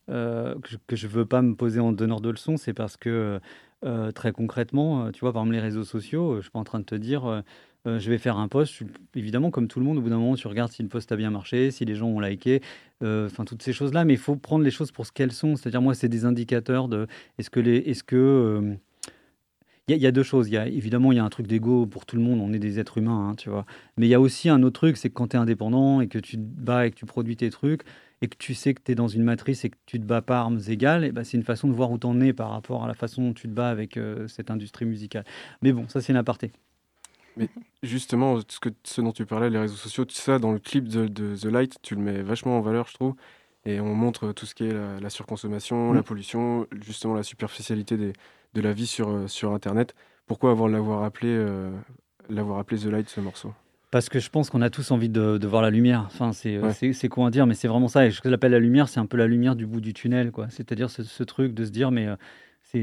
[0.08, 3.40] Que je ne veux pas me poser en donneur de leçons, c'est parce que
[3.84, 6.60] euh, très concrètement, euh, tu vois, par exemple, les réseaux sociaux, euh, je suis pas
[6.60, 7.44] en train de te dire,
[7.86, 8.84] je vais faire un post.
[9.16, 11.16] Évidemment, comme tout le monde, au bout d'un moment, tu regardes si le post a
[11.16, 12.62] bien marché, si les gens ont liké,
[13.02, 14.06] enfin, toutes ces choses-là.
[14.06, 15.56] Mais il faut prendre les choses pour ce qu'elles sont.
[15.56, 17.08] C'est-à-dire, moi, c'est des indicateurs de
[17.40, 17.78] est-ce que les.
[17.78, 18.78] Est-ce que.
[19.88, 20.48] Il y, a deux choses.
[20.48, 22.40] Y a, évidemment, il y a un truc d'ego pour tout le monde.
[22.40, 23.66] On est des êtres humains, hein, tu vois.
[23.98, 26.08] Mais il y a aussi un autre truc, c'est que quand tu es indépendant et
[26.08, 27.82] que tu te bats et que tu produis tes trucs,
[28.22, 30.22] et que tu sais que tu es dans une matrice et que tu te bats
[30.22, 32.52] pas armes égales, et ben c'est une façon de voir où tu en es par
[32.52, 35.26] rapport à la façon dont tu te bats avec euh, cette industrie musicale.
[35.62, 36.52] Mais bon, ça c'est une aparté.
[37.38, 37.50] Mais
[37.82, 40.88] justement, ce, que, ce dont tu parlais, les réseaux sociaux, tout ça, dans le clip
[40.88, 43.16] de, de The Light, tu le mets vachement en valeur, je trouve.
[43.66, 45.94] Et on montre tout ce qui est la, la surconsommation, Mm.
[45.94, 48.14] la pollution, justement la superficialité des,
[48.54, 49.96] de la vie sur, euh, sur Internet.
[50.26, 51.72] Pourquoi avoir l'avoir appelé, euh,
[52.30, 53.54] l'avoir appelé The Light, ce morceau?
[53.92, 56.04] Parce que je pense qu'on a tous envie de, de voir la lumière.
[56.06, 57.10] Enfin, c'est Ouais.
[57.10, 58.06] con à dire, mais c'est vraiment ça.
[58.08, 60.32] Et ce que j'appelle la lumière, c'est un peu la lumière du bout du tunnel.
[60.32, 60.48] quoi.
[60.50, 62.16] C'est-à-dire ce, ce truc de se dire, mais euh,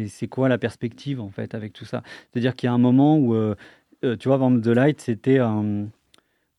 [0.07, 2.03] c'est quoi la perspective, en fait, avec tout ça?
[2.31, 3.55] C'est-à-dire qu'il y a un moment où, euh,
[4.05, 5.87] euh, tu vois, exemple, The Light, c'était un,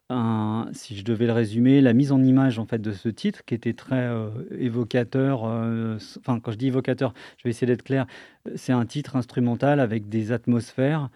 [0.10, 3.45] un- si je devais le résumer, la mise en image, en fait, de ce titre,
[3.45, 5.43] qui était très euh, évocateur.
[5.45, 8.08] euh, Enfin, quand je dis évocateur, je vais essayer d'être clair.
[8.56, 11.10] C'est un titre instrumental avec des atmosphères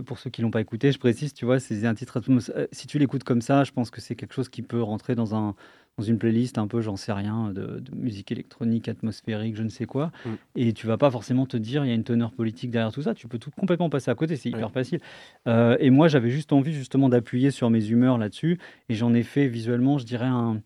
[0.00, 2.20] pour ceux qui l'ont pas écouté, je précise, tu vois, c'est un titre.
[2.56, 5.14] euh, Si tu l'écoutes comme ça, je pense que c'est quelque chose qui peut rentrer
[5.14, 5.54] dans un
[5.98, 9.68] dans une playlist un peu, j'en sais rien, de, de musique électronique, atmosphérique, je ne
[9.68, 10.10] sais quoi.
[10.24, 10.30] Mm.
[10.56, 13.02] Et tu vas pas forcément te dire, il y a une teneur politique derrière tout
[13.02, 13.12] ça.
[13.14, 15.00] Tu peux tout complètement passer à côté, c'est hyper facile.
[15.48, 19.22] Euh, et moi, j'avais juste envie justement d'appuyer sur mes humeurs là-dessus, et j'en ai
[19.22, 20.62] fait visuellement, je dirais un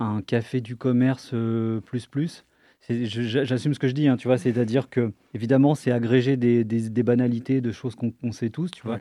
[0.00, 2.44] un café du commerce euh, plus plus.
[2.88, 6.90] J'assume ce que je dis, hein, tu vois, c'est-à-dire que évidemment c'est agrégé des, des-
[6.90, 8.98] des banalités, de choses qu'on sait tous, tu vois.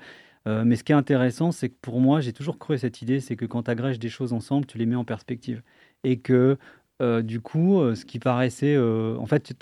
[0.47, 3.01] Euh, mais ce qui est intéressant, c'est que pour moi, j'ai toujours cru à cette
[3.01, 5.61] idée, c'est que quand tu agrèges des choses ensemble, tu les mets en perspective.
[6.03, 6.57] Et que
[7.01, 9.53] euh, du coup, euh, ce qui paraissait, euh, en fait,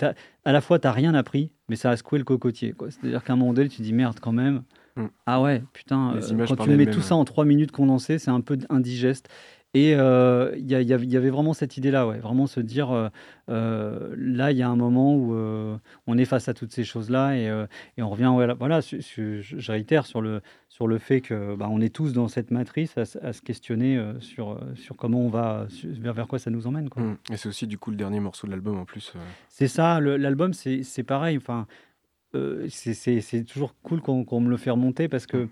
[0.44, 2.74] à la fois tu n'as rien appris, mais ça a secoué le cocotier.
[2.90, 4.62] C'est-à-dire qu'à un moment donné, tu te dis merde quand même.
[4.96, 5.06] Mm.
[5.26, 6.14] Ah ouais, putain,
[6.48, 9.28] quand tu mets tout ça en trois minutes condensées, c'est un peu indigeste.
[9.72, 12.90] Et euh, il y, avait- il y avait vraiment cette idée-là, ouais, vraiment se dire,
[12.90, 13.08] euh,
[13.50, 15.32] euh, là, il y a un moment où
[16.08, 17.44] on est face à toutes ces choses-là et,
[17.96, 21.54] et on revient, voilà, voilà su- su- je réitère sur le, sur le fait que
[21.54, 25.68] bah, on est tous dans cette matrice à, se questionner sur, sur comment on va,
[25.84, 26.88] vers, vers quoi ça nous emmène.
[26.90, 27.02] Quoi.
[27.04, 27.16] Mm.
[27.32, 29.12] Et c'est aussi du coup le dernier morceau de l'album en plus.
[29.48, 31.36] C'est ça, l'album, c'est pareil.
[31.36, 31.68] Enfin,
[32.68, 35.48] c'est- toujours cool qu'on qu'on me le fait remonter parce que,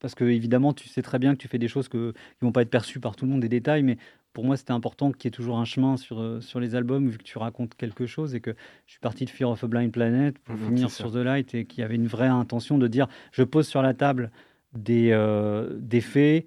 [0.00, 2.52] parce que, évidemment, tu sais très bien que tu fais des choses que, qui vont
[2.52, 3.98] pas être perçues par tout le monde, des détails, mais
[4.32, 7.08] pour moi, c'était important qu'il y ait toujours un chemin sur, euh, sur les albums,
[7.08, 8.54] vu que tu racontes quelque chose et que
[8.86, 11.12] je suis parti de Fear of a Blind Planet pour finir c'est sur.
[11.12, 13.94] The Light et qu'il y avait une vraie intention de dire je pose sur la
[13.94, 14.30] table
[14.72, 16.46] des, euh, des faits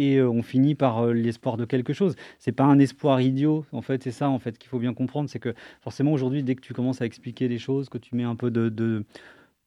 [0.00, 2.16] et euh, on finit par euh, l'espoir de quelque chose.
[2.38, 5.28] C'est pas un espoir idiot, en fait, c'est ça en fait qu'il faut bien comprendre,
[5.28, 8.24] c'est que forcément aujourd'hui, dès que tu commences à expliquer des choses, que tu mets
[8.24, 9.04] un peu de, de,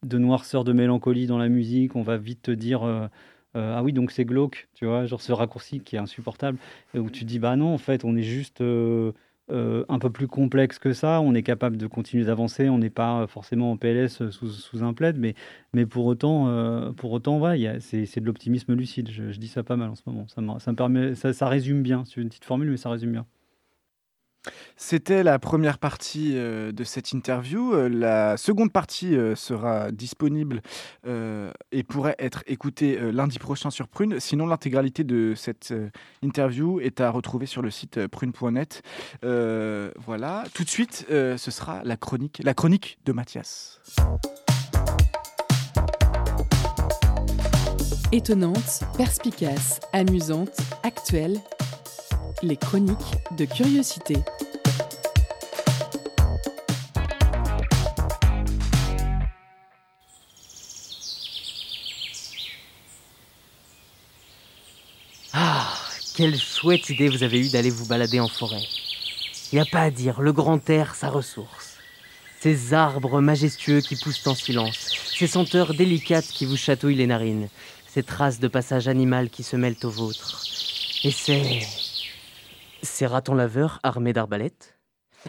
[0.04, 3.06] de noirceur, de mélancolie dans la musique, on va vite te dire euh,
[3.56, 6.58] euh, ah oui donc c'est glauque, tu vois, genre ce raccourci qui est insupportable,
[6.94, 9.12] et où tu dis bah non en fait on est juste euh,
[9.50, 13.26] un peu plus complexe que ça, on est capable de continuer d'avancer, on n'est pas
[13.26, 15.34] forcément en PLS sous, sous un plaid, mais,
[15.72, 17.40] mais pour autant, pour autant
[17.80, 20.76] c'est de l'optimisme lucide, je, dis ça pas mal en ce moment, ça ça me
[20.76, 23.26] permet, ça, ça résume bien, c'est une petite formule mais ça résume bien.
[24.76, 27.72] C'était la première partie euh, de cette interview.
[27.72, 30.62] Euh, la seconde partie euh, sera disponible
[31.72, 34.20] et pourrait être écoutée lundi prochain sur Prune.
[34.20, 35.74] Sinon, l'intégralité de cette
[36.22, 38.82] interview est à retrouver sur le site prune.net.
[39.22, 40.44] Voilà.
[40.54, 43.80] Tout de suite, ce sera la chronique, la chronique de Mathias.
[48.12, 51.40] Étonnante, perspicace, amusante, actuelle.
[52.42, 52.98] Les chroniques
[53.38, 54.16] de curiosité.
[65.32, 65.74] Ah,
[66.16, 68.62] quelle chouette idée vous avez eue d'aller vous balader en forêt.
[69.52, 71.76] Y a pas à dire, le grand air, sa ressource.
[72.40, 77.48] Ces arbres majestueux qui poussent en silence, ces senteurs délicates qui vous chatouillent les narines,
[77.86, 80.44] ces traces de passage animal qui se mêlent aux vôtres.
[81.04, 81.83] Et c'est.
[82.84, 84.78] Ces ratons laveurs armés d'arbalètes?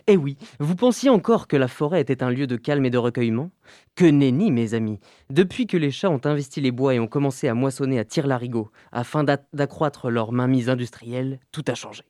[0.07, 2.97] Eh oui, vous pensiez encore que la forêt était un lieu de calme et de
[2.97, 3.49] recueillement?
[3.95, 4.99] Que nenni, mes amis
[5.29, 8.71] Depuis que les chats ont investi les bois et ont commencé à moissonner à tire-larigot
[8.91, 12.03] afin d'a- d'accroître leur mainmise industrielle, tout a changé.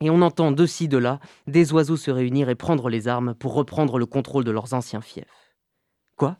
[0.00, 3.34] Et on entend de ci, de là, des oiseaux se réunir et prendre les armes
[3.34, 5.54] pour reprendre le contrôle de leurs anciens fiefs.
[6.16, 6.36] Quoi?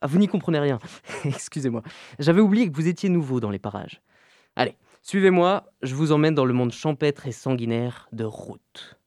[0.00, 0.78] Ah, vous n'y comprenez rien.
[1.24, 1.82] Excusez-moi.
[2.20, 4.00] J'avais oublié que vous étiez nouveau dans les parages.
[4.54, 8.98] Allez, suivez-moi, je vous emmène dans le monde champêtre et sanguinaire de Route.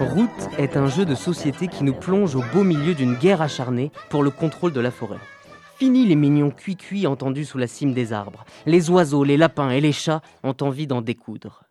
[0.00, 3.92] Route est un jeu de société qui nous plonge au beau milieu d'une guerre acharnée
[4.08, 5.18] pour le contrôle de la forêt.
[5.76, 8.44] Fini les mignons cuits-cuits entendus sous la cime des arbres.
[8.66, 11.64] Les oiseaux, les lapins et les chats ont envie d'en découdre.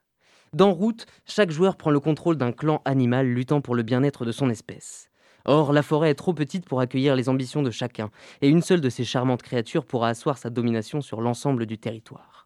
[0.54, 4.32] Dans Route, chaque joueur prend le contrôle d'un clan animal luttant pour le bien-être de
[4.32, 5.09] son espèce.
[5.52, 8.82] Or, la forêt est trop petite pour accueillir les ambitions de chacun, et une seule
[8.82, 12.45] de ces charmantes créatures pourra asseoir sa domination sur l'ensemble du territoire.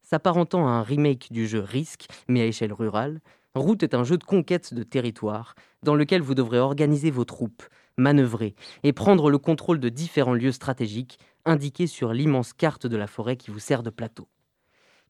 [0.00, 3.20] S'apparentant à un remake du jeu Risk, mais à échelle rurale,
[3.54, 7.64] Route est un jeu de conquête de territoire dans lequel vous devrez organiser vos troupes,
[7.98, 13.08] manœuvrer et prendre le contrôle de différents lieux stratégiques indiqués sur l'immense carte de la
[13.08, 14.26] forêt qui vous sert de plateau.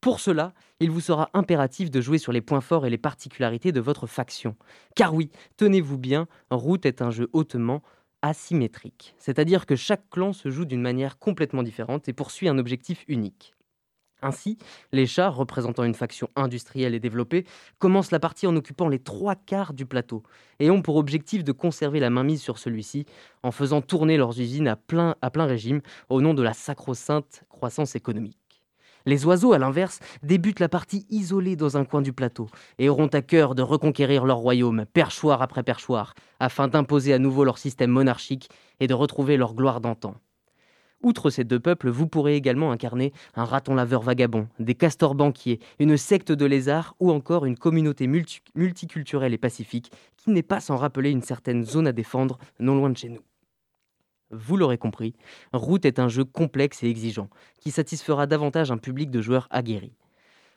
[0.00, 3.72] Pour cela, il vous sera impératif de jouer sur les points forts et les particularités
[3.72, 4.56] de votre faction.
[4.94, 7.82] Car oui, tenez-vous bien, Route est un jeu hautement
[8.22, 13.04] asymétrique, c'est-à-dire que chaque clan se joue d'une manière complètement différente et poursuit un objectif
[13.08, 13.54] unique.
[14.22, 14.56] Ainsi,
[14.92, 17.44] les chars, représentant une faction industrielle et développée,
[17.78, 20.22] commencent la partie en occupant les trois quarts du plateau
[20.58, 23.04] et ont pour objectif de conserver la mainmise sur celui-ci
[23.42, 27.44] en faisant tourner leurs usines à plein, à plein régime au nom de la sacro-sainte
[27.50, 28.45] croissance économique.
[29.06, 32.48] Les oiseaux, à l'inverse, débutent la partie isolée dans un coin du plateau
[32.78, 37.44] et auront à cœur de reconquérir leur royaume, perchoir après perchoir, afin d'imposer à nouveau
[37.44, 38.48] leur système monarchique
[38.80, 40.16] et de retrouver leur gloire d'antan.
[41.02, 45.60] Outre ces deux peuples, vous pourrez également incarner un raton laveur vagabond, des castors banquiers,
[45.78, 50.58] une secte de lézards ou encore une communauté multi- multiculturelle et pacifique qui n'est pas
[50.58, 53.20] sans rappeler une certaine zone à défendre non loin de chez nous.
[54.30, 55.14] Vous l'aurez compris,
[55.52, 59.94] Route est un jeu complexe et exigeant, qui satisfera davantage un public de joueurs aguerris.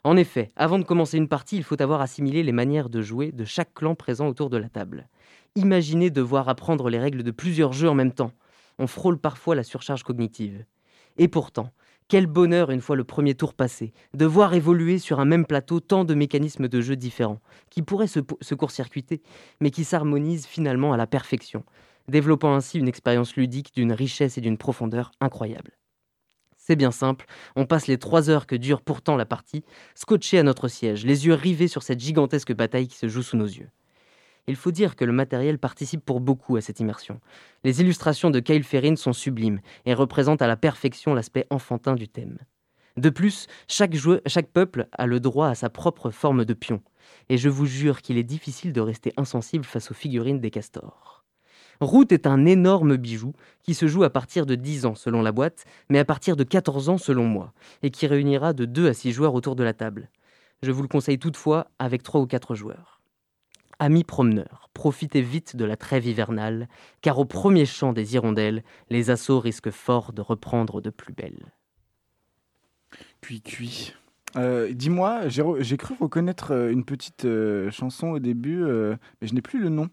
[0.03, 3.31] En effet, avant de commencer une partie, il faut avoir assimilé les manières de jouer
[3.31, 5.07] de chaque clan présent autour de la table.
[5.55, 8.31] Imaginez devoir apprendre les règles de plusieurs jeux en même temps.
[8.79, 10.65] On frôle parfois la surcharge cognitive.
[11.17, 11.69] Et pourtant,
[12.07, 15.79] quel bonheur, une fois le premier tour passé, de voir évoluer sur un même plateau
[15.79, 19.21] tant de mécanismes de jeu différents, qui pourraient se, se court-circuiter,
[19.59, 21.63] mais qui s'harmonisent finalement à la perfection,
[22.09, 25.77] développant ainsi une expérience ludique d'une richesse et d'une profondeur incroyables.
[26.57, 29.63] C'est bien simple, on passe les trois heures que dure pourtant la partie,
[29.95, 33.37] scotchés à notre siège, les yeux rivés sur cette gigantesque bataille qui se joue sous
[33.37, 33.69] nos yeux.
[34.47, 37.21] Il faut dire que le matériel participe pour beaucoup à cette immersion.
[37.63, 42.07] Les illustrations de Kyle Ferrin sont sublimes et représentent à la perfection l'aspect enfantin du
[42.07, 42.37] thème.
[42.97, 43.95] De plus, chaque,
[44.51, 46.81] peuple a le droit à sa propre forme de pion,
[47.29, 51.18] et je vous jure qu'il est difficile de rester insensible face aux figurines des castors.
[51.81, 55.31] Route est un énorme bijou qui se joue à partir de 10 ans selon la
[55.31, 57.53] boîte, mais à partir de 14 ans selon moi,
[57.83, 60.09] et qui réunira de 2 à 6 joueurs autour de la table.
[60.61, 62.99] Je vous le conseille toutefois avec 3 ou 4 joueurs.
[63.79, 66.67] Amis promeneurs, profitez vite de la trêve hivernale,
[67.01, 71.53] car au premier chant des hirondelles, les assauts risquent fort de reprendre de plus belle.
[73.21, 73.93] Cuit, cuit.
[74.35, 79.33] Euh, Dis-moi, j'ai cru reconnaître euh, une petite euh, chanson au début, euh, mais je
[79.33, 79.89] n'ai plus le nom.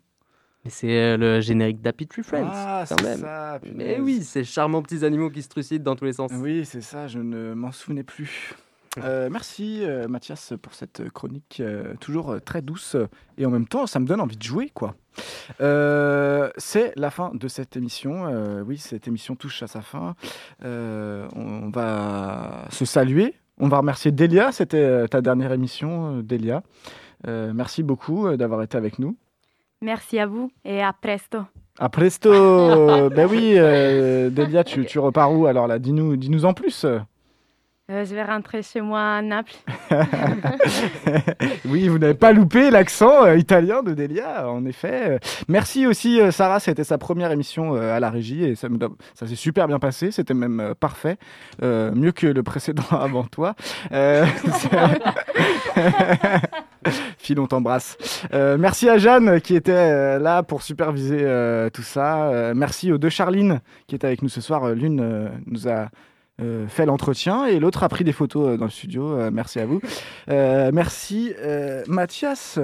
[0.69, 5.05] C'est euh, le générique d'Happy Tree Friends, Ah, c'est ça, Mais oui, ces charmants petits
[5.05, 6.31] animaux qui se trucident dans tous les sens.
[6.35, 8.55] Oui, c'est ça, je ne m'en souvenais plus.
[9.05, 12.97] Euh, merci euh, Mathias pour cette chronique euh, toujours très douce
[13.37, 14.95] et en même temps ça me donne envie de jouer quoi.
[15.59, 18.25] C'est la fin de cette émission.
[18.67, 20.15] Oui, cette émission touche à sa fin.
[20.63, 23.35] On va se saluer.
[23.59, 24.53] On va remercier Delia.
[24.53, 26.63] C'était ta dernière émission, Delia.
[27.27, 29.17] Merci beaucoup d'avoir été avec nous.
[29.83, 31.39] Merci à vous et à presto.
[31.79, 32.31] À presto.
[33.11, 35.79] ben oui, euh, Delia, tu, tu repars où alors là?
[35.79, 36.87] Dis-nous, dis-nous en plus.
[37.89, 39.55] Euh, je vais rentrer chez moi à Naples.
[41.67, 45.21] oui, vous n'avez pas loupé l'accent euh, italien de Delia, en effet.
[45.47, 48.69] Merci aussi, Sarah, c'était sa première émission à la régie et ça,
[49.15, 51.17] s'est super bien passé, c'était même parfait,
[51.63, 53.55] Euh, mieux que le précédent avant toi.
[53.93, 54.27] Euh,
[57.19, 57.97] Phil, on t'embrasse.
[58.33, 62.25] Euh, merci à Jeanne qui était euh, là pour superviser euh, tout ça.
[62.29, 64.69] Euh, merci aux deux Charline qui étaient avec nous ce soir.
[64.71, 65.89] L'une nous a
[66.69, 69.31] fait l'entretien et l'autre a pris des photos dans le studio.
[69.31, 69.81] Merci à vous.
[70.29, 71.33] Merci
[71.87, 72.59] Mathias.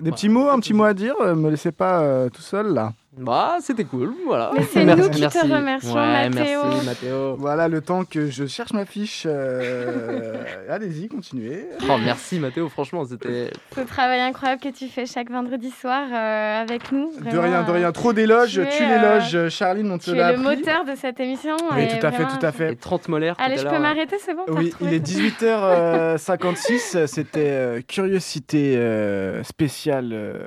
[0.00, 1.14] Des petits mots, un petit mot à dire.
[1.36, 2.92] Me laissez pas tout seul là.
[3.16, 4.50] Bah, c'était cool, voilà.
[4.54, 6.60] Mais c'est nous qui te remercions, Ouais, Mathéo.
[6.64, 7.36] Merci, Mathéo.
[7.36, 9.22] Voilà le temps que je cherche ma fiche.
[9.26, 11.66] euh, Allez-y, continuez.
[11.88, 13.50] Oh, merci, Mathéo, franchement, c'était...
[13.74, 17.12] Ce travail incroyable que tu fais chaque vendredi soir euh, avec nous.
[17.20, 17.92] De rien, de euh, rien.
[17.92, 18.60] Trop d'éloges.
[18.60, 20.42] tu Tu, es, l'éloges, euh, Charline, on te Tu es le appris.
[20.42, 21.56] moteur de cette émission.
[21.72, 22.72] Oui, tout à fait, tout à fait.
[22.72, 23.36] Et 30 molaires.
[23.38, 27.06] Allez, je peux m'arrêter, c'est bon Oui, il est 18h56.
[27.06, 30.46] C'était euh, Curiosité euh, spéciale euh,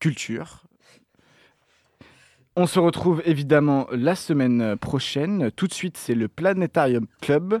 [0.00, 0.62] culture.
[2.60, 5.52] On se retrouve évidemment la semaine prochaine.
[5.52, 7.60] Tout de suite, c'est le Planétarium Club.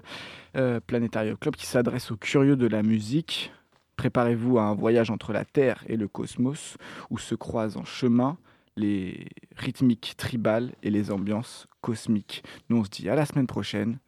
[0.56, 3.52] Euh, Planétarium Club qui s'adresse aux curieux de la musique.
[3.94, 6.78] Préparez-vous à un voyage entre la Terre et le cosmos
[7.10, 8.38] où se croisent en chemin
[8.76, 12.42] les rythmiques tribales et les ambiances cosmiques.
[12.68, 14.00] Nous, on se dit à la semaine prochaine.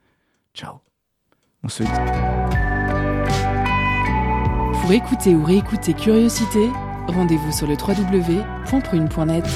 [0.55, 0.81] Ciao.
[1.63, 1.89] On se dit.
[4.83, 6.69] Pour écouter ou réécouter Curiosité,
[7.07, 9.47] rendez-vous sur le www.prune.net.